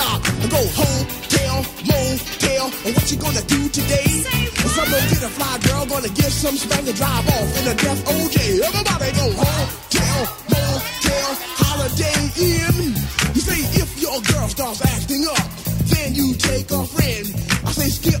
You 0.00 0.06
don't 0.06 0.16
stop. 0.16 0.20
I 0.40 0.46
go 0.48 0.62
home, 0.80 1.06
tell, 1.28 1.58
motel. 1.84 2.64
And 2.86 2.94
what 2.96 3.10
you 3.10 3.18
gonna 3.18 3.42
do 3.42 3.68
today? 3.68 4.08
If 4.08 4.78
I'm 4.78 4.90
gonna 4.90 5.08
get 5.12 5.22
a 5.22 5.28
fly 5.28 5.58
girl, 5.68 5.86
gonna 5.86 6.08
get 6.08 6.32
some 6.32 6.56
spank 6.56 6.88
and 6.88 6.96
drive 6.96 7.28
off 7.28 7.48
in 7.60 7.68
a 7.68 7.74
death 7.74 8.04
OJ. 8.08 8.60
Everybody 8.64 9.12
go 9.12 9.26
home, 9.36 9.68
tell, 9.90 10.20
motel, 10.48 11.30
holiday 11.60 12.20
in. 12.40 12.96
You 13.34 13.40
say 13.40 13.60
if 13.76 14.00
your 14.00 14.20
girl 14.22 14.48
starts 14.48 14.80
acting 14.84 15.26
up, 15.26 15.46
then 15.92 16.14
you 16.14 16.34
take 16.34 16.70
a 16.70 16.84
friend. 16.84 17.26
I 17.66 17.72
say 17.72 17.88
skip, 17.88 18.20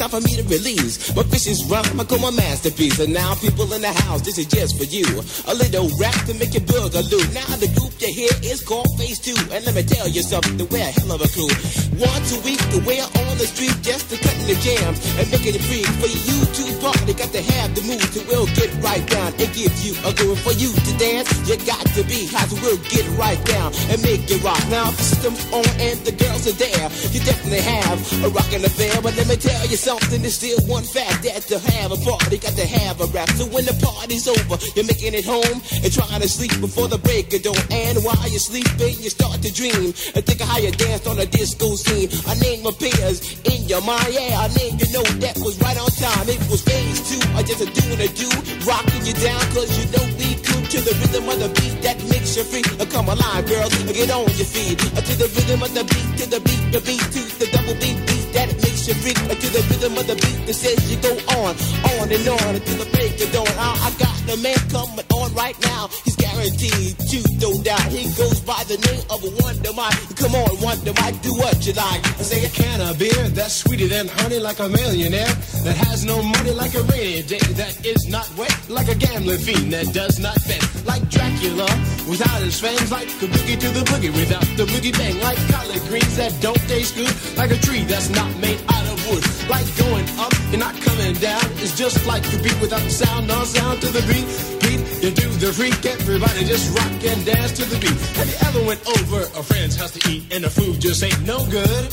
time 0.00 0.08
for 0.08 0.24
me 0.24 0.32
to 0.32 0.42
release 0.48 1.12
my 1.14 1.22
vicious 1.28 1.60
rhyme. 1.68 2.00
I 2.00 2.04
call 2.04 2.24
my 2.24 2.30
masterpiece. 2.32 2.98
And 3.00 3.12
now 3.12 3.34
people 3.34 3.68
in 3.76 3.82
the 3.82 3.92
house, 4.08 4.22
this 4.22 4.38
is 4.38 4.46
just 4.46 4.80
for 4.80 4.88
you. 4.88 5.04
A 5.44 5.52
little 5.52 5.92
rap 6.00 6.16
to 6.24 6.32
make 6.40 6.56
you 6.56 6.64
boogaloo. 6.64 7.20
Now 7.36 7.52
the 7.60 7.68
group 7.76 7.92
you 8.00 8.08
hear 8.08 8.32
is 8.40 8.64
called 8.64 8.88
Phase 8.96 9.20
2. 9.20 9.52
And 9.52 9.60
let 9.68 9.74
me 9.76 9.84
tell 9.84 10.08
you 10.08 10.22
something, 10.24 10.56
we're 10.72 10.80
a 10.80 10.92
hell 10.96 11.12
of 11.12 11.20
a 11.20 11.28
crew. 11.28 11.52
Once 12.00 12.32
a 12.32 12.40
week, 12.48 12.64
we're 12.88 13.04
on 13.04 13.34
the 13.36 13.44
street 13.44 13.76
just 13.84 14.08
to 14.08 14.16
cutting 14.16 14.48
the 14.48 14.56
jams 14.64 15.04
and 15.20 15.28
making 15.28 15.60
it 15.60 15.64
free. 15.68 15.84
For 16.00 16.08
you 16.08 16.48
to 16.48 16.64
party, 16.80 17.12
got 17.12 17.28
to 17.36 17.42
have 17.60 17.76
the 17.76 17.84
mood 17.84 18.00
to 18.16 18.20
will 18.24 18.48
get 18.56 18.72
right 18.80 19.04
down 19.04 19.36
and 19.36 19.48
give 19.52 19.74
you 19.84 19.92
a 20.08 20.16
groove. 20.16 20.40
For 20.40 20.56
you 20.56 20.72
to 20.72 20.92
dance, 20.96 21.28
you 21.44 21.60
got 21.68 21.84
to 21.92 22.02
be 22.08 22.24
hot 22.32 22.48
to 22.48 22.56
will 22.64 22.80
get 22.88 23.04
right 23.20 23.40
down 23.44 23.76
and 23.92 24.00
make 24.00 24.24
it 24.32 24.40
rock. 24.40 24.64
Now 24.72 24.88
the 24.96 25.04
system's 25.04 25.44
on 25.52 25.68
and 25.76 26.00
the 26.08 26.16
girls 26.16 26.48
are 26.48 26.56
there. 26.56 26.88
You 27.12 27.20
definitely 27.20 27.60
have 27.60 28.00
a 28.24 28.32
rockin' 28.32 28.64
affair. 28.64 28.96
But 29.04 29.12
let 29.20 29.28
me 29.28 29.36
tell 29.36 29.60
you 29.68 29.76
something, 29.76 29.89
there's 29.98 30.36
still 30.36 30.60
one 30.70 30.84
fact 30.84 31.24
that 31.24 31.42
to 31.50 31.58
have 31.58 31.90
a 31.90 31.96
party, 32.06 32.38
got 32.38 32.54
to 32.54 32.66
have 32.66 33.00
a 33.00 33.06
rap. 33.10 33.28
So 33.30 33.46
when 33.50 33.64
the 33.66 33.74
party's 33.82 34.28
over, 34.28 34.54
you're 34.76 34.86
making 34.86 35.14
it 35.18 35.26
home 35.26 35.58
and 35.82 35.90
trying 35.90 36.20
to 36.20 36.28
sleep 36.28 36.54
before 36.60 36.86
the 36.86 36.98
break 36.98 37.34
of 37.34 37.42
dawn. 37.42 37.58
And 37.70 37.98
while 38.04 38.22
you're 38.30 38.38
sleeping, 38.38 38.94
you 39.02 39.10
start 39.10 39.42
to 39.42 39.50
dream 39.50 39.90
and 40.14 40.22
think 40.22 40.38
of 40.40 40.46
how 40.46 40.58
you 40.58 40.70
danced 40.70 41.06
on 41.10 41.18
a 41.18 41.26
disco 41.26 41.74
scene. 41.74 42.06
A 42.30 42.38
name 42.38 42.62
appears 42.66 43.40
in 43.50 43.66
your 43.66 43.82
mind, 43.82 44.14
yeah, 44.14 44.46
a 44.46 44.48
name 44.54 44.78
you 44.78 44.86
know 44.94 45.02
that 45.26 45.34
was 45.42 45.58
right 45.58 45.78
on 45.78 45.90
time. 45.98 46.28
It 46.30 46.38
was 46.46 46.62
phase 46.62 47.02
two, 47.10 47.22
or 47.34 47.42
just 47.42 47.58
a 47.58 47.66
doing 47.66 47.98
a 47.98 48.10
do, 48.14 48.30
rocking 48.62 49.02
you 49.02 49.14
down, 49.18 49.42
cause 49.50 49.74
you 49.74 49.90
know 49.90 50.06
we 50.14 50.38
cool 50.46 50.62
to 50.70 50.78
the 50.86 50.94
rhythm 51.02 51.26
of 51.26 51.38
the 51.42 51.50
beat 51.58 51.82
that 51.82 51.98
makes 52.06 52.36
you 52.38 52.44
free. 52.46 52.62
Uh, 52.78 52.86
Come 52.90 53.10
alive, 53.10 53.46
girls, 53.46 53.74
get 53.90 54.10
on 54.10 54.30
your 54.38 54.46
feet. 54.46 54.78
Uh, 54.94 55.02
To 55.02 55.14
the 55.18 55.28
rhythm 55.34 55.62
of 55.62 55.72
the 55.74 55.82
beat, 55.82 56.10
to 56.22 56.24
the 56.30 56.40
beat, 56.42 56.62
the 56.70 56.80
beat, 56.86 57.02
to 57.10 57.22
the 57.38 57.46
double 57.50 57.74
beat, 57.80 57.98
beat 58.06 58.19
that 58.32 58.48
makes 58.62 58.88
you 58.88 58.94
freak. 58.94 59.16
To 59.40 59.48
the 59.48 59.62
rhythm 59.70 59.96
of 59.96 60.06
the 60.06 60.16
beat 60.16 60.46
that 60.46 60.54
says 60.54 60.78
you 60.90 60.98
go 61.00 61.12
on, 61.40 61.56
on 61.96 62.12
and 62.12 62.28
on 62.28 62.54
until 62.54 62.76
the 62.84 62.88
break 62.92 63.16
of 63.24 63.32
dawn. 63.32 63.48
I, 63.56 63.88
I 63.88 63.90
got 63.96 64.16
the 64.28 64.36
man 64.42 64.60
coming 64.68 65.06
on 65.16 65.32
right 65.32 65.56
now. 65.64 65.88
He's 66.04 66.16
guaranteed 66.16 66.98
to 66.98 67.18
no 67.40 67.56
doubt. 67.62 67.88
He 67.88 68.04
goes 68.20 68.40
by 68.40 68.60
the 68.68 68.76
name 68.76 69.00
of 69.08 69.24
a 69.24 69.30
Wonder 69.40 69.72
Mike. 69.72 69.96
Come 70.20 70.34
on, 70.34 70.60
Wonder 70.60 70.92
Mike, 71.00 71.16
do 71.22 71.32
what 71.40 71.56
you 71.64 71.72
like. 71.72 72.04
I 72.04 72.22
say 72.26 72.44
a 72.44 72.50
can 72.50 72.84
of 72.84 72.98
beer 72.98 73.24
that's 73.32 73.64
sweeter 73.64 73.88
than 73.88 74.08
honey, 74.20 74.38
like 74.38 74.60
a 74.60 74.68
millionaire 74.68 75.32
that 75.64 75.76
has 75.88 76.04
no 76.04 76.20
money, 76.20 76.52
like 76.52 76.74
a 76.74 76.82
rainy 76.92 77.22
day 77.22 77.40
that 77.56 77.72
is 77.86 78.08
not 78.08 78.28
wet, 78.36 78.52
like 78.68 78.88
a 78.88 78.94
gambling 78.94 79.40
fiend 79.40 79.72
that 79.72 79.88
does 79.94 80.18
not 80.20 80.36
bet, 80.44 80.60
like 80.84 81.00
Dracula 81.08 81.68
without 82.04 82.42
his 82.44 82.60
fangs, 82.60 82.92
like 82.92 83.08
the 83.20 83.26
boogie 83.32 83.56
to 83.56 83.68
the 83.72 83.84
boogie 83.88 84.12
without 84.12 84.44
the 84.60 84.66
boogie 84.68 84.92
bang, 84.92 85.16
like 85.24 85.38
collard 85.48 85.80
greens 85.88 86.16
that 86.16 86.36
don't 86.42 86.60
taste 86.68 86.94
good, 86.94 87.14
like 87.38 87.50
a 87.50 87.58
tree 87.64 87.84
that's 87.84 88.10
not 88.10 88.19
made 88.40 88.60
out 88.68 88.86
of 88.86 88.96
wood, 89.08 89.24
like 89.48 89.66
going 89.76 90.06
up 90.18 90.32
and 90.52 90.60
not 90.60 90.74
coming 90.80 91.14
down. 91.14 91.44
It's 91.62 91.76
just 91.76 92.06
like 92.06 92.22
the 92.30 92.38
beat 92.42 92.58
without 92.60 92.82
the 92.82 92.90
sound, 92.90 93.28
no 93.28 93.44
sound 93.44 93.80
to 93.82 93.88
the 93.88 94.02
beat. 94.10 94.26
Beat, 94.64 94.80
you 95.02 95.10
do 95.10 95.28
the 95.38 95.52
freak, 95.52 95.84
everybody 95.86 96.44
just 96.44 96.74
rock 96.76 96.92
and 97.04 97.24
dance 97.24 97.52
to 97.52 97.64
the 97.64 97.78
beat. 97.78 97.98
Have 98.18 98.28
you 98.28 98.38
ever 98.48 98.60
went 98.66 98.80
over 98.86 99.20
a 99.38 99.42
friend's 99.42 99.76
house 99.76 99.92
to 99.92 100.10
eat 100.10 100.32
and 100.32 100.44
the 100.44 100.50
food 100.50 100.80
just 100.80 101.02
ain't 101.02 101.22
no 101.26 101.44
good? 101.46 101.84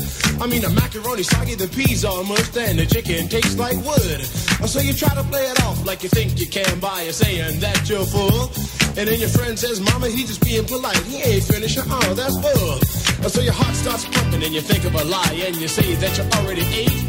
I 0.41 0.47
mean, 0.47 0.61
the 0.61 0.69
macaroni 0.69 1.23
soggy, 1.23 1.55
the 1.55 1.67
peas 1.67 2.05
almost, 2.05 2.57
and 2.57 2.77
the 2.79 2.85
chicken 2.85 3.27
tastes 3.27 3.57
like 3.57 3.77
wood. 3.85 4.21
So 4.67 4.79
you 4.79 4.93
try 4.93 5.13
to 5.15 5.23
play 5.23 5.45
it 5.47 5.61
off 5.63 5.85
like 5.85 6.03
you 6.03 6.09
think 6.09 6.39
you 6.39 6.47
can 6.47 6.79
by 6.79 7.09
saying 7.11 7.59
that 7.59 7.89
you're 7.89 8.05
full. 8.05 8.86
And 8.97 9.07
then 9.07 9.19
your 9.19 9.29
friend 9.29 9.53
says, 9.59 9.79
Mama, 9.79 10.09
he 10.09 10.25
just 10.25 10.41
being 10.43 10.65
polite. 10.65 10.97
He 11.05 11.21
ain't 11.21 11.43
finished. 11.43 11.77
Oh, 11.77 11.85
uh, 11.85 12.13
that's 12.15 12.33
bull. 12.41 12.81
Uh, 13.21 13.29
so 13.29 13.41
your 13.41 13.53
heart 13.53 13.75
starts 13.75 14.05
pumping 14.09 14.41
and 14.41 14.51
you 14.51 14.61
think 14.61 14.85
of 14.85 14.95
a 14.95 15.03
lie 15.05 15.37
and 15.45 15.55
you 15.57 15.67
say 15.67 15.93
that 16.01 16.17
you 16.17 16.25
already 16.41 16.65
ate. 16.73 17.05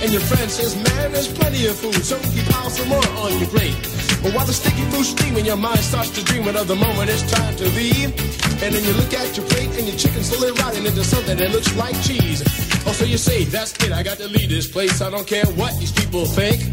And 0.00 0.12
your 0.12 0.24
friend 0.24 0.50
says, 0.50 0.76
man, 0.76 1.12
there's 1.12 1.28
plenty 1.28 1.66
of 1.66 1.76
food, 1.76 2.00
so 2.04 2.16
you 2.32 2.42
pile 2.48 2.70
some 2.70 2.88
more 2.88 3.04
on 3.20 3.36
your 3.38 3.48
plate. 3.48 3.76
But 4.22 4.32
while 4.32 4.46
the 4.46 4.52
sticky 4.52 4.84
food's 4.88 5.08
steaming, 5.08 5.44
your 5.44 5.56
mind 5.56 5.80
starts 5.80 6.08
to 6.16 6.24
dream 6.24 6.48
of 6.48 6.68
the 6.68 6.76
moment 6.76 7.10
it's 7.10 7.20
time 7.30 7.54
to 7.56 7.64
leave. 7.68 8.16
And 8.64 8.72
then 8.74 8.82
you 8.84 8.92
look 8.96 9.12
at 9.12 9.36
your 9.36 9.44
plate 9.46 9.76
and 9.76 9.86
your 9.86 9.96
chicken's 9.96 10.32
slowly 10.32 10.52
rotting 10.56 10.86
into 10.86 11.04
something 11.04 11.36
that 11.36 11.50
looks 11.50 11.74
like 11.76 12.00
cheese. 12.00 12.40
Oh, 12.88 12.92
so 12.92 13.04
you 13.04 13.18
say, 13.18 13.44
that's 13.44 13.72
it, 13.84 13.92
I 13.92 14.02
got 14.02 14.16
to 14.18 14.28
leave 14.28 14.48
this 14.48 14.68
place. 14.68 15.02
I 15.02 15.10
don't 15.10 15.26
care 15.26 15.44
what 15.52 15.78
these 15.78 15.92
people 15.92 16.24
think. 16.24 16.64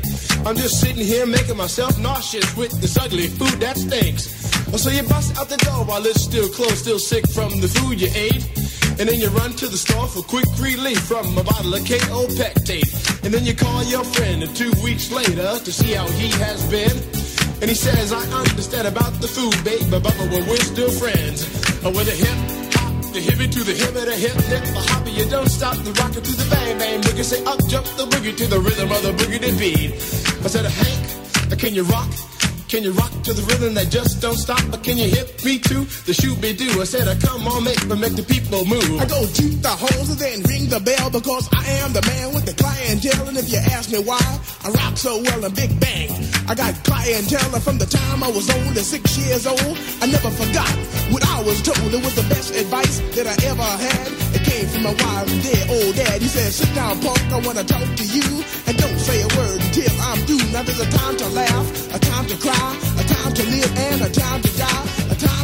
I'm 0.47 0.55
just 0.55 0.80
sitting 0.80 1.03
here 1.03 1.26
making 1.26 1.57
myself 1.57 1.99
nauseous 1.99 2.55
with 2.55 2.72
this 2.80 2.97
ugly 2.97 3.28
food 3.28 3.59
that 3.59 3.78
stinks. 3.78 4.52
Oh, 4.74 4.78
so 4.78 4.89
you 4.89 5.03
bust 5.03 5.38
out 5.38 5.49
the 5.49 5.57
door 5.57 5.86
while 5.86 6.03
it's 6.03 6.24
still 6.24 6.49
closed, 6.49 6.78
still 6.82 6.97
sick 6.97 7.30
from 7.30 7.61
the 7.61 7.67
food 7.67 8.01
you 8.01 8.09
ate. 8.15 8.41
And 8.97 9.05
then 9.05 9.21
you 9.21 9.30
run 9.30 9.53
to 9.61 9.67
the 9.69 9.78
store 9.78 10.07
for 10.07 10.26
quick 10.26 10.49
relief 10.57 10.97
from 11.05 11.38
a 11.38 11.43
bottle 11.43 11.78
of 11.78 11.82
Kaopectate. 11.86 12.89
And 13.24 13.32
then 13.32 13.45
you 13.45 13.53
call 13.53 13.84
your 13.84 14.03
friend 14.03 14.41
two 14.57 14.74
weeks 14.82 15.11
later 15.11 15.61
to 15.61 15.71
see 15.71 15.93
how 15.93 16.09
he 16.17 16.34
has 16.41 16.65
been. 16.74 16.97
And 17.61 17.69
he 17.69 17.78
says, 17.78 18.11
I 18.11 18.26
understand 18.34 18.88
about 18.88 19.13
the 19.21 19.30
food, 19.30 19.53
babe, 19.63 19.93
but, 19.93 20.01
but 20.01 20.17
we're 20.17 20.65
still 20.65 20.89
friends. 20.89 21.45
Uh, 21.86 21.93
With 21.93 22.09
a 22.09 22.17
hip 22.17 22.34
hop 22.74 22.97
the 23.13 23.21
hippie 23.21 23.53
to 23.53 23.61
the 23.61 23.78
hippie, 23.78 24.05
the 24.09 24.17
hip 24.17 24.34
hip, 24.49 24.65
the 24.74 24.82
hobby. 24.89 25.11
You 25.11 25.30
don't 25.30 25.49
stop 25.53 25.78
the 25.86 25.93
rocket 26.01 26.26
to 26.26 26.34
the 26.34 26.49
bang 26.49 26.80
bang 26.80 26.99
boogie. 27.05 27.24
Say 27.24 27.45
up 27.45 27.61
jump 27.69 27.86
the 27.93 28.09
boogie 28.09 28.36
to 28.38 28.47
the 28.47 28.57
rhythm 28.57 28.89
of 28.89 29.03
the 29.05 29.13
boogie 29.13 29.38
to 29.38 29.53
beat. 29.53 29.93
I 30.41 30.49
said, 30.49 30.65
Hank, 30.65 31.61
can 31.61 31.76
you 31.76 31.84
rock? 31.84 32.09
Can 32.74 32.82
you 32.82 32.91
rock 32.93 33.13
to 33.30 33.38
the 33.38 33.45
rhythm 33.53 33.76
that 33.76 33.93
just 33.93 34.19
don't 34.19 34.34
stop? 34.34 34.57
But 34.74 34.82
can 34.82 34.97
you 34.97 35.05
hit 35.05 35.45
me 35.45 35.59
to 35.61 35.86
the 36.09 36.13
shoot 36.17 36.34
be 36.41 36.57
do? 36.57 36.82
I 36.82 36.89
said, 36.89 37.05
I 37.05 37.13
come 37.21 37.45
on, 37.45 37.61
make 37.61 37.78
make 37.86 38.17
the 38.17 38.26
people 38.26 38.65
move. 38.65 38.97
I 38.97 39.05
go 39.05 39.30
toot 39.30 39.61
the 39.61 39.69
holes 39.69 40.09
and 40.09 40.17
then 40.17 40.41
ring 40.49 40.74
the 40.74 40.82
bell 40.82 41.13
because 41.13 41.45
I 41.53 41.61
am 41.86 41.93
the 41.93 42.01
man 42.01 42.34
with 42.34 42.49
the 42.49 42.57
clientele. 42.57 43.30
And 43.30 43.38
if 43.38 43.53
you 43.53 43.61
ask 43.61 43.93
me 43.93 44.01
why 44.01 44.17
I 44.65 44.74
rock 44.74 44.97
so 44.97 45.21
well 45.21 45.45
in 45.45 45.53
Big 45.53 45.69
Bang, 45.78 46.09
I 46.49 46.57
got 46.57 46.74
clientele 46.82 47.61
from 47.61 47.78
the 47.78 47.86
time 47.86 48.26
I 48.26 48.34
was 48.34 48.49
only 48.49 48.82
six 48.82 49.05
years 49.21 49.45
old. 49.45 49.78
I 50.01 50.09
never 50.09 50.34
forgot 50.34 50.74
what 51.13 51.21
I 51.30 51.45
was 51.45 51.61
told. 51.61 51.93
It 51.93 52.01
was 52.01 52.17
the 52.17 52.26
best 52.26 52.57
advice 52.57 53.05
that 53.13 53.30
I 53.30 53.38
ever 53.53 53.69
had. 53.86 54.09
It 54.34 54.41
came 54.49 54.65
from 54.65 54.89
my 54.89 54.97
wise 54.97 55.30
dead 55.45 55.69
old 55.69 55.93
dad. 55.93 56.26
He 56.26 56.28
said, 56.28 56.49
sit 56.49 56.74
down, 56.74 56.97
punk, 57.05 57.21
I 57.30 57.38
want 57.38 57.61
to 57.61 57.65
talk 57.69 57.86
to 57.86 58.05
you. 58.17 58.41
And 58.65 58.72
I'm. 60.14 60.51
Now 60.51 60.61
there's 60.61 60.80
a 60.80 60.89
time 60.91 61.18
to 61.18 61.28
laugh, 61.30 61.95
a 61.95 61.99
time 61.99 62.28
to 62.28 62.38
cry 62.38 62.93
a 62.99 63.03
time 63.03 63.34
to 63.34 63.43
live 63.43 63.78
and 63.78 64.01
a 64.01 64.09
time 64.09 64.41
to 64.43 64.57
die, 64.57 65.02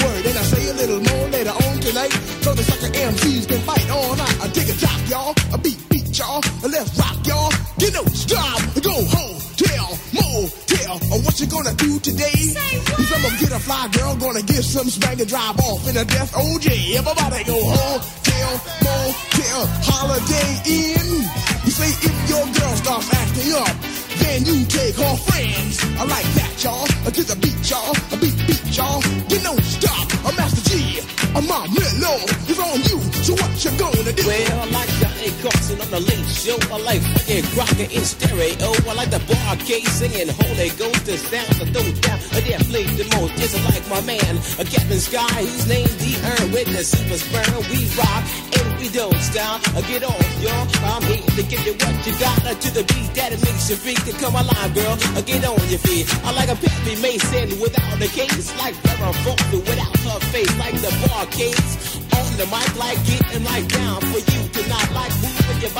word. 0.00 0.24
And 0.26 0.36
I 0.38 0.42
say 0.42 0.62
a 0.70 0.74
little 0.74 1.00
more 1.00 1.26
later 1.28 1.50
on 1.50 1.74
tonight, 1.80 2.12
so 2.44 2.54
the 2.54 2.62
sucker 2.62 2.92
MCs 2.92 3.48
can 3.48 3.60
fight 3.60 3.88
all 3.90 4.16
night. 4.16 4.36
I 4.40 4.48
dig 4.48 4.68
a 4.68 4.76
drop, 4.78 5.00
y'all, 5.08 5.34
a 5.52 5.58
beat, 5.58 5.80
beat, 5.88 6.06
y'all, 6.18 6.40
a 6.64 6.68
left 6.68 6.96
rock, 6.98 7.18
y'all. 7.26 7.52
Get 7.78 7.92
no 7.94 8.04
stop, 8.14 8.60
go 8.80 8.94
home, 8.94 9.38
tell, 9.58 9.90
motel, 10.14 10.96
or 11.12 11.18
what 11.24 11.40
you 11.40 11.46
gonna 11.46 11.74
do 11.74 11.98
today? 12.00 12.54
Cause 12.86 13.10
I'm 13.12 13.22
gonna 13.22 13.38
get 13.40 13.52
a 13.52 13.60
fly 13.60 13.88
girl, 13.92 14.16
gonna 14.16 14.42
get 14.42 14.62
some 14.62 14.88
spank 14.88 15.20
and 15.20 15.28
drive 15.28 15.58
off 15.60 15.88
in 15.88 15.96
a 15.96 16.04
death 16.04 16.32
OJ. 16.32 16.96
Everybody 16.96 17.44
go 17.44 17.58
home, 17.58 18.00
tell, 18.22 18.54
motel, 18.86 19.60
holiday 19.82 20.50
in. 20.68 21.06
You 21.64 21.70
say 21.70 21.90
if 21.90 22.14
your 22.30 22.44
girl 22.54 22.74
starts 22.76 23.08
acting 23.14 23.52
up, 23.54 23.91
then 24.18 24.44
you 24.44 24.64
take 24.66 24.96
her 24.96 25.16
friends. 25.28 25.78
I 25.98 26.04
like 26.04 26.28
that, 26.38 26.52
y'all. 26.64 26.86
To 26.86 27.22
the 27.22 27.36
beat, 27.36 27.70
y'all. 27.70 27.94
A 28.12 28.16
beat, 28.16 28.36
beat, 28.46 28.64
y'all. 28.76 29.02
You 29.28 29.38
know, 29.42 29.56
stop. 29.60 30.08
A 30.24 30.32
Master 30.36 30.62
G. 30.70 31.00
A 31.34 31.40
my 31.42 31.66
mellow 31.68 32.18
is 32.48 32.58
on 32.58 32.78
you. 32.88 32.98
So 33.24 33.34
what 33.34 33.52
you 33.64 33.70
gonna 33.78 34.12
do? 34.12 34.26
Well, 34.26 34.60
I 34.60 34.70
like 34.70 34.88
Johnny 35.00 35.11
Carson 35.42 35.80
on 35.82 35.90
the 35.90 35.98
late 35.98 36.28
show. 36.30 36.54
I 36.70 36.78
like 36.78 37.02
Frankie 37.02 37.42
Crocker 37.50 37.90
in 37.90 38.04
stereo. 38.06 38.70
I 38.86 38.94
like 38.94 39.10
the 39.10 39.18
Bar-Kays 39.26 39.90
singing 39.90 40.30
Holy 40.30 40.70
Ghost. 40.78 41.02
The 41.02 41.18
sounds 41.18 41.58
I 41.58 41.66
throw 41.74 41.82
down. 41.82 42.18
I 42.30 42.62
play 42.70 42.86
the 42.94 43.02
most. 43.18 43.34
Just 43.42 43.58
like 43.66 43.82
my 43.90 43.98
man, 44.06 44.38
a 44.62 44.64
Captain 44.64 45.02
Sky, 45.02 45.42
who's 45.42 45.66
named 45.66 45.90
the 45.98 46.14
Earn 46.22 46.54
with 46.54 46.70
the 46.70 46.86
super 46.86 47.18
sperm. 47.18 47.58
We 47.74 47.90
rock 47.98 48.22
and 48.54 48.78
we 48.78 48.86
don't 48.94 49.18
stop. 49.18 49.58
I 49.74 49.82
get 49.90 50.06
off, 50.06 50.22
y'all. 50.38 50.62
I'm 50.86 51.02
here 51.10 51.26
to 51.34 51.42
give 51.42 51.66
you 51.66 51.74
what 51.74 51.94
you 52.06 52.14
got. 52.22 52.38
Uh, 52.46 52.54
to 52.54 52.68
the 52.70 52.86
beat 52.94 53.10
that 53.18 53.34
it 53.34 53.42
makes 53.42 53.66
you 53.66 53.74
freak. 53.74 53.98
To 54.06 54.14
come 54.22 54.38
alive, 54.38 54.70
girl. 54.78 54.94
Uh, 55.18 55.26
get 55.26 55.42
on 55.42 55.58
your 55.66 55.82
feet. 55.82 56.06
I 56.22 56.30
like 56.38 56.54
a 56.54 56.58
Peppy 56.58 56.94
Mason 57.02 57.58
without 57.58 57.98
the 57.98 58.06
case. 58.06 58.54
Like 58.62 58.78
Farrah 58.86 59.14
Fawcett 59.26 59.58
without 59.66 59.98
her 60.06 60.20
face. 60.30 60.54
Like 60.62 60.78
the 60.78 60.92
Bar-Kays. 61.10 61.98
On 62.14 62.30
the 62.38 62.46
mic, 62.46 62.70
like 62.78 63.00
getting 63.06 63.42
like 63.42 63.66
down 63.68 64.00
for 64.12 64.20
you 64.20 64.40
to 64.46 64.68
not 64.68 64.86
like 64.92 65.10
moving 65.18 65.31
your 65.62 65.70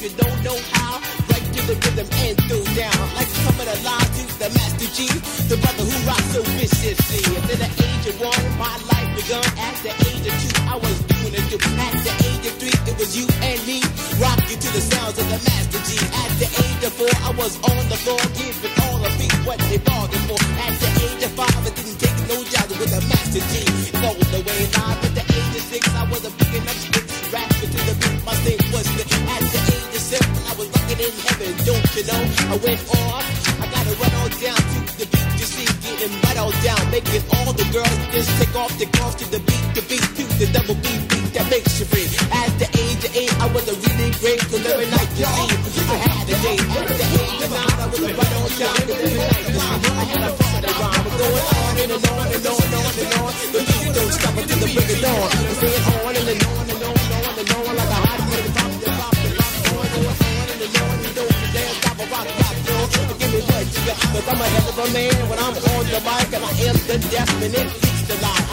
you 0.00 0.10
don't 0.16 0.40
know 0.40 0.56
how. 0.72 0.96
Right 1.28 1.44
to 1.44 1.60
the 1.68 1.76
rhythm 1.76 2.08
and 2.24 2.34
throw 2.48 2.64
down. 2.72 3.00
Like 3.12 3.28
coming 3.44 3.68
alive 3.68 4.08
to 4.16 4.24
the 4.40 4.48
Master 4.56 4.88
G, 4.96 5.12
the 5.52 5.60
brother 5.60 5.84
who 5.84 5.96
rocks 6.08 6.28
so 6.32 6.40
viciously. 6.56 7.20
At 7.36 7.44
the 7.60 7.68
age 7.68 8.06
of 8.08 8.16
one, 8.16 8.44
my 8.56 8.72
life 8.88 9.10
begun. 9.12 9.44
At 9.60 9.76
the 9.84 9.92
age 10.08 10.24
of 10.24 10.34
two, 10.40 10.52
I 10.64 10.76
was 10.80 10.96
doing 11.04 11.36
it 11.36 11.44
too. 11.52 11.60
At 11.60 11.94
the 12.00 12.12
age 12.32 12.44
of 12.48 12.54
three, 12.56 12.76
it 12.88 12.96
was 12.96 13.12
you 13.12 13.28
and 13.44 13.60
me, 13.68 13.84
rocking 14.16 14.56
to 14.56 14.68
the 14.72 14.80
sounds 14.80 15.20
of 15.20 15.28
the 15.28 15.40
Master 15.44 15.80
G. 15.84 16.00
At 16.00 16.32
the 16.40 16.48
age 16.48 16.82
of 16.88 16.92
four, 16.96 17.12
I 17.20 17.30
was 17.36 17.60
on 17.60 17.82
the 17.92 17.98
floor, 18.00 18.22
giving 18.40 18.72
all 18.88 18.96
the 19.04 19.12
beat 19.20 19.36
what 19.44 19.60
they 19.68 19.80
bargained 19.84 20.24
for. 20.32 20.40
At 20.64 20.72
the 20.80 20.88
age 21.04 21.22
of 21.28 21.32
five, 21.36 21.60
I 21.60 21.70
didn't 21.76 21.98
take 22.00 22.16
no 22.24 22.40
jobs 22.40 22.72
with 22.80 22.88
the 22.88 23.02
Master 23.04 23.44
G. 23.52 23.54
All 24.00 24.16
the 24.16 24.40
way 24.48 24.60
live. 24.80 24.98
At 25.04 25.12
the 25.12 25.24
age 25.28 25.52
of 25.60 25.64
six, 25.68 25.84
I 25.92 26.08
was 26.08 26.24
a 26.24 26.32
big 26.40 26.56
stick, 26.72 27.04
rapping 27.28 27.68
to 27.68 27.80
the 27.84 27.94
beat. 28.00 28.24
My 28.24 28.32
thing 28.40 28.60
was. 28.72 28.86
The 28.96 29.15
of 30.12 30.22
I 30.22 30.52
was 30.54 30.68
rocking 30.70 31.00
in 31.02 31.14
heaven. 31.26 31.50
Don't 31.66 31.88
you 31.96 32.04
know? 32.06 32.22
I 32.52 32.56
went 32.62 32.82
off. 32.94 33.26
I 33.58 33.66
gotta 33.66 33.92
run 33.98 34.12
on 34.22 34.30
down 34.38 34.60
to 34.60 34.78
the 35.02 35.06
beat. 35.10 35.30
You 35.40 35.46
see, 35.46 35.66
getting 35.82 36.14
right 36.22 36.38
on 36.38 36.52
down, 36.62 36.82
making 36.94 37.24
all 37.34 37.52
the 37.52 37.66
girls 37.74 37.96
just 38.14 38.30
take 38.38 38.54
off 38.54 38.72
the 38.78 38.86
girls 38.86 39.14
to 39.16 39.24
the 39.30 39.40
beat, 39.42 39.66
the 39.74 39.82
beat 39.90 40.06
to 40.16 40.22
the 40.38 40.46
double 40.54 40.78
beat, 40.78 41.02
beat 41.10 41.26
that 41.34 41.50
makes 41.50 41.80
you 41.80 41.86
free. 41.86 42.06
At 42.30 42.52
the 42.62 42.68
age 42.78 43.02
of 43.02 43.12
eight, 43.16 43.34
I 43.42 43.46
was 43.50 43.66
a 43.66 43.74
really 43.74 44.10
great, 44.22 44.40
cause 44.46 44.64
every 44.64 44.88
night 44.94 45.10
you 45.18 45.26
see, 45.26 45.82
I 45.90 45.96
had 46.06 46.26
a 46.28 46.36
date. 46.44 46.62
At 46.62 46.86
the 46.86 47.08
age 47.20 47.42
of 47.42 47.50
nine, 47.50 47.78
I 47.82 47.86
was 47.90 47.98
a 47.98 48.10
right 48.14 48.34
on 48.36 48.50
down, 48.56 48.76
cause 48.86 49.00
every 49.00 49.18
night 49.18 49.42
you 49.42 49.58
see, 49.58 49.90
I 49.90 50.04
had 50.06 50.22
a 50.22 50.46
to 50.66 50.72
rhyme. 50.80 51.06
Going 51.18 51.46
on 51.56 51.74
and 51.82 51.92
on 51.92 52.26
and 52.30 52.46
on 52.46 52.62
and 52.62 53.14
on 53.14 53.34
and 53.34 53.70
on. 53.70 53.75
I'm 64.36 64.42
a 64.42 64.48
hell 64.48 64.68
of 64.68 64.90
a 64.90 64.92
man 64.92 65.30
when 65.30 65.38
I'm 65.38 65.56
on 65.56 65.86
the 65.86 66.00
mic 66.04 66.30
and 66.34 66.44
I 66.44 66.50
am 66.68 66.76
the 66.86 66.98
definite 67.10 67.72
beats 67.80 68.02
the 68.06 68.20
lie. 68.20 68.45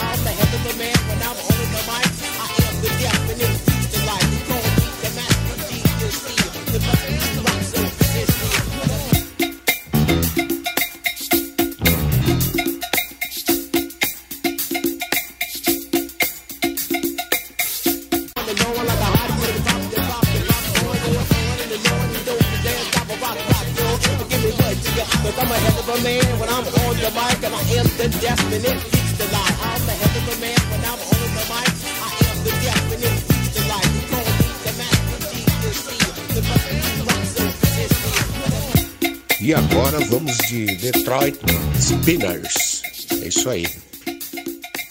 Detroit 40.84 41.38
Spinners. 41.80 42.82
É 43.10 43.28
isso 43.28 43.48
aí. 43.48 43.64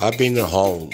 I've 0.01 0.17
been 0.17 0.39
home. 0.39 0.89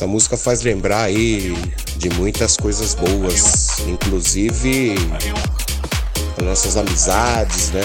Essa 0.00 0.06
música 0.06 0.34
faz 0.34 0.62
lembrar 0.62 1.02
aí 1.02 1.54
de 1.96 2.08
muitas 2.14 2.56
coisas 2.56 2.94
boas, 2.94 3.80
inclusive 3.80 4.94
as 6.38 6.42
nossas 6.42 6.78
amizades, 6.78 7.70
né? 7.70 7.82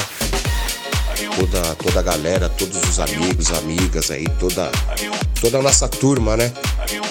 Toda, 1.36 1.76
toda 1.76 1.99
a 1.99 2.01
galera, 2.01 2.47
todos 2.47 2.82
os 2.84 2.99
amigos, 3.01 3.51
amigas 3.51 4.11
aí, 4.11 4.24
toda, 4.39 4.72
toda 5.41 5.57
a 5.57 5.61
nossa 5.61 5.89
turma, 5.89 6.38
né? 6.38 6.53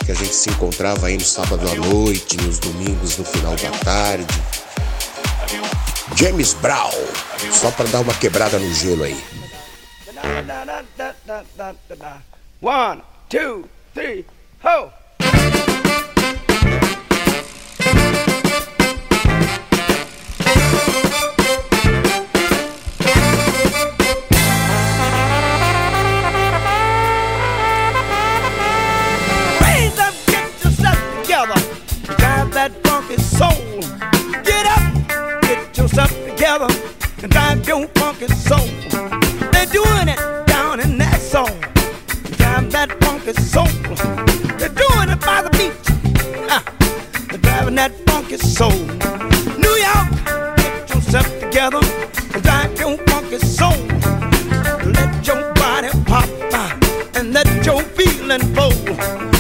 Que 0.07 0.13
a 0.13 0.15
gente 0.15 0.35
se 0.35 0.49
encontrava 0.49 1.09
aí 1.09 1.19
no 1.19 1.25
sábado 1.25 1.69
à 1.69 1.75
noite, 1.75 2.39
nos 2.39 2.59
domingos 2.59 3.19
no 3.19 3.27
final 3.27 3.55
da 3.57 3.71
tarde. 3.81 4.35
James 6.17 6.55
Brown, 6.55 6.95
só 7.53 7.71
para 7.73 7.91
dar 7.91 8.01
uma 8.01 8.15
quebrada 8.15 8.59
no 8.59 8.73
gelo 8.73 9.05
aí. 9.05 9.23
One, 12.63 13.03
two, 13.29 13.69
three, 13.93 14.25
ho! 14.65 14.91
And 37.25 37.33
drive 37.33 37.67
your 37.67 37.87
funky 37.89 38.27
soul. 38.29 38.67
They're 39.51 39.65
doing 39.65 40.09
it 40.09 40.47
down 40.47 40.79
in 40.81 40.99
that. 40.99 41.15
Drive 42.37 42.71
that 42.71 43.03
funky 43.03 43.33
soul. 43.33 44.34
By 45.35 45.43
the 45.43 45.51
beach. 45.51 45.87
They're 47.29 47.39
driving 47.39 47.75
that 47.75 47.91
funky 48.07 48.37
soul. 48.37 48.71
New 49.59 49.77
York, 49.89 50.57
get 50.57 50.95
yourself 50.95 51.27
together. 51.41 51.81
And 52.35 52.41
drive 52.41 52.79
your 52.79 52.97
funky 53.09 53.39
soul. 53.39 53.75
Let 54.93 55.27
your 55.27 55.53
body 55.55 55.89
pop 56.07 56.29
ah, 56.53 56.79
and 57.17 57.33
let 57.33 57.67
your 57.67 57.83
feeling 57.83 58.43
flow. 58.55 59.34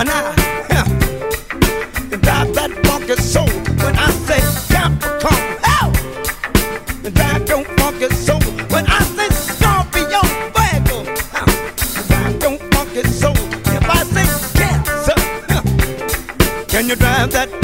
And 0.00 0.08
drive 2.22 2.54
that 2.54 2.70
funky 2.84 3.16
soul. 3.16 3.48
When 3.82 3.96
I 3.96 4.10
say 4.26 4.40
and 7.04 7.14
drive 7.14 7.46
funky 7.78 8.08
soul. 8.14 8.40
When 8.68 8.86
I 8.86 9.00
say 9.16 9.28
and 11.34 12.40
drive 12.40 12.58
funky 12.74 13.02
soul. 13.08 13.36
If 13.76 13.88
I 13.88 14.02
say 14.04 14.26
Cancer, 14.58 15.20
can 16.68 16.88
you 16.88 16.96
drive 16.96 17.30
that 17.32 17.55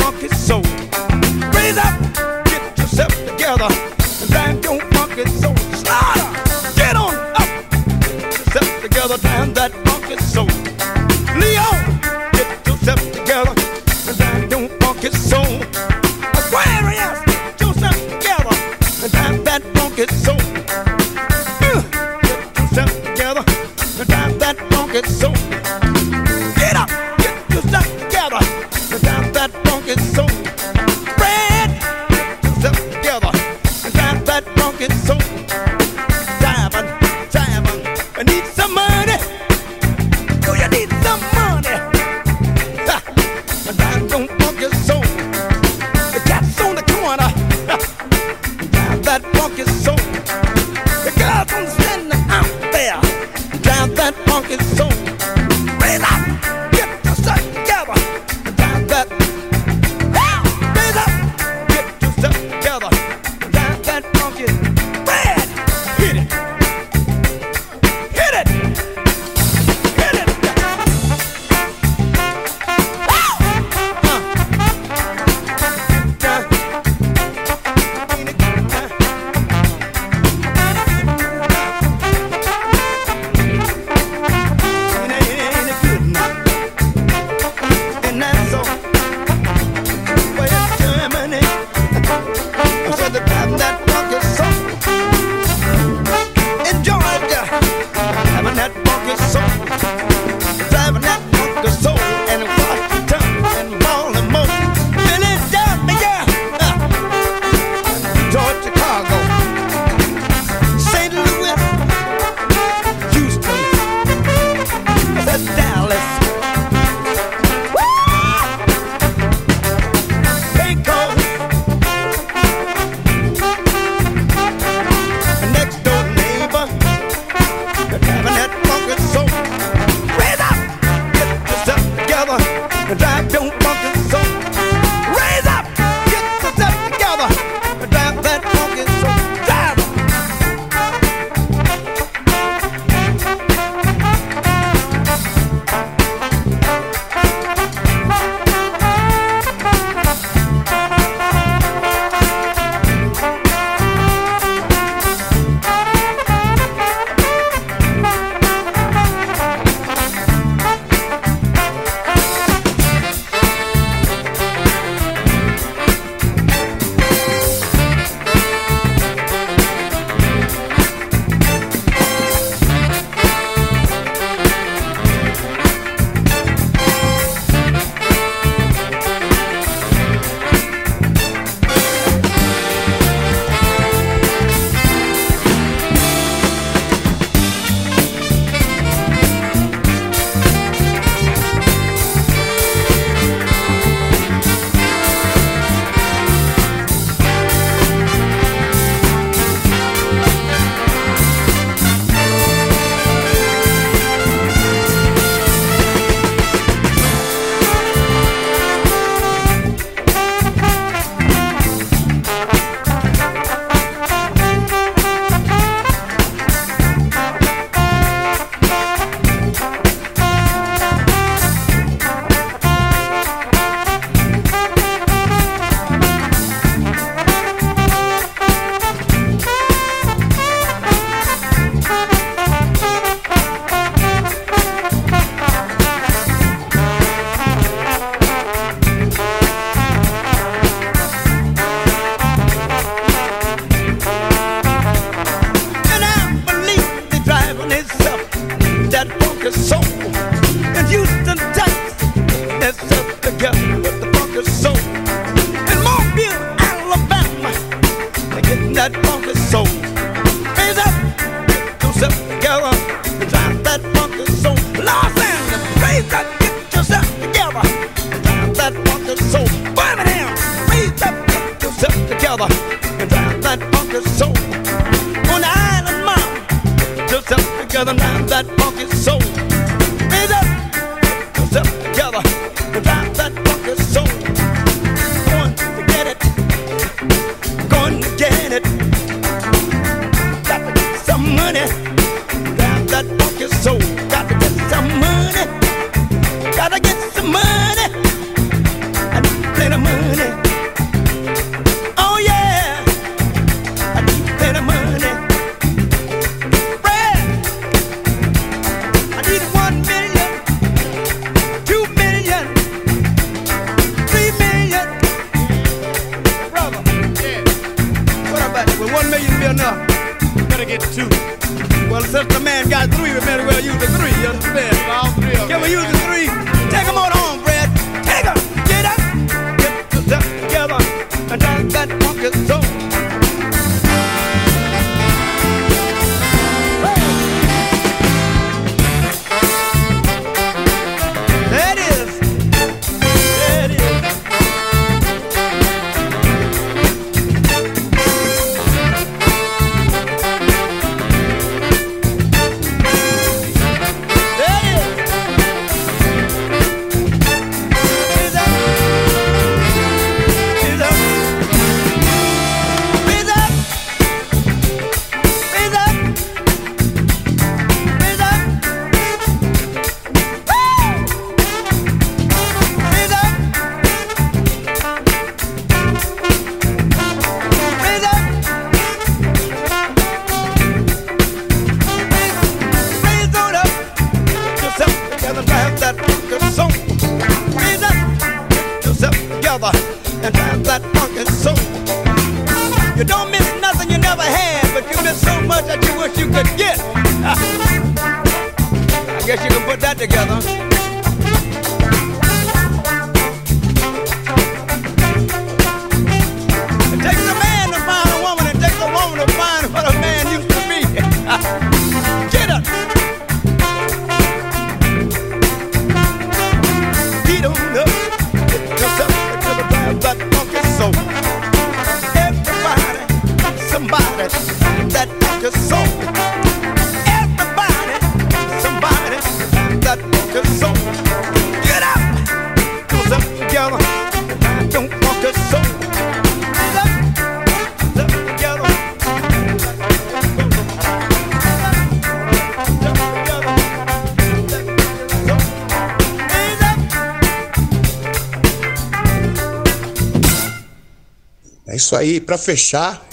Isso 451.93 451.99
aí, 451.99 452.21
para 452.23 452.39
fechar 452.39 453.07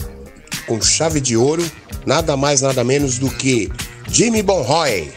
com 0.66 0.82
chave 0.82 1.20
de 1.20 1.36
ouro, 1.36 1.70
nada 2.06 2.38
mais 2.38 2.62
nada 2.62 2.82
menos 2.82 3.18
do 3.18 3.30
que 3.30 3.70
Jimmy 4.10 4.42
Bonroy 4.42 5.12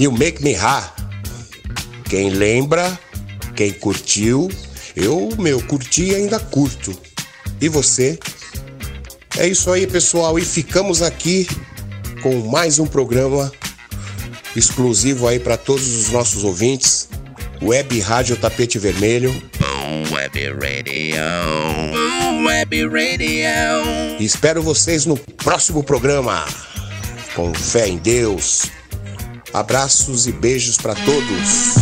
e 0.00 0.08
o 0.08 0.12
Make 0.12 0.42
Me 0.42 0.56
Ha. 0.56 0.92
Quem 2.10 2.30
lembra, 2.30 2.98
quem 3.54 3.72
curtiu, 3.72 4.50
eu, 4.96 5.28
meu, 5.38 5.62
curti 5.62 6.06
e 6.06 6.14
ainda 6.16 6.40
curto. 6.40 6.92
E 7.60 7.68
você? 7.68 8.18
É 9.38 9.46
isso 9.46 9.70
aí, 9.70 9.86
pessoal, 9.86 10.36
e 10.36 10.44
ficamos 10.44 11.00
aqui 11.00 11.46
com 12.22 12.48
mais 12.48 12.80
um 12.80 12.88
programa 12.88 13.52
exclusivo 14.56 15.28
aí 15.28 15.38
para 15.38 15.56
todos 15.56 15.86
os 15.86 16.08
nossos 16.08 16.42
ouvintes, 16.42 17.08
Web 17.62 18.00
Rádio 18.00 18.36
Tapete 18.36 18.80
Vermelho. 18.80 19.32
Web 20.42 20.58
Radio. 20.60 21.22
Web 22.44 22.86
Radio. 22.88 24.18
Espero 24.18 24.60
vocês 24.60 25.06
no 25.06 25.16
próximo 25.16 25.84
programa. 25.84 26.44
Com 27.36 27.54
fé 27.54 27.86
em 27.86 27.96
Deus. 27.98 28.64
Abraços 29.54 30.26
e 30.26 30.32
beijos 30.32 30.76
para 30.76 30.96
todos. 30.96 31.81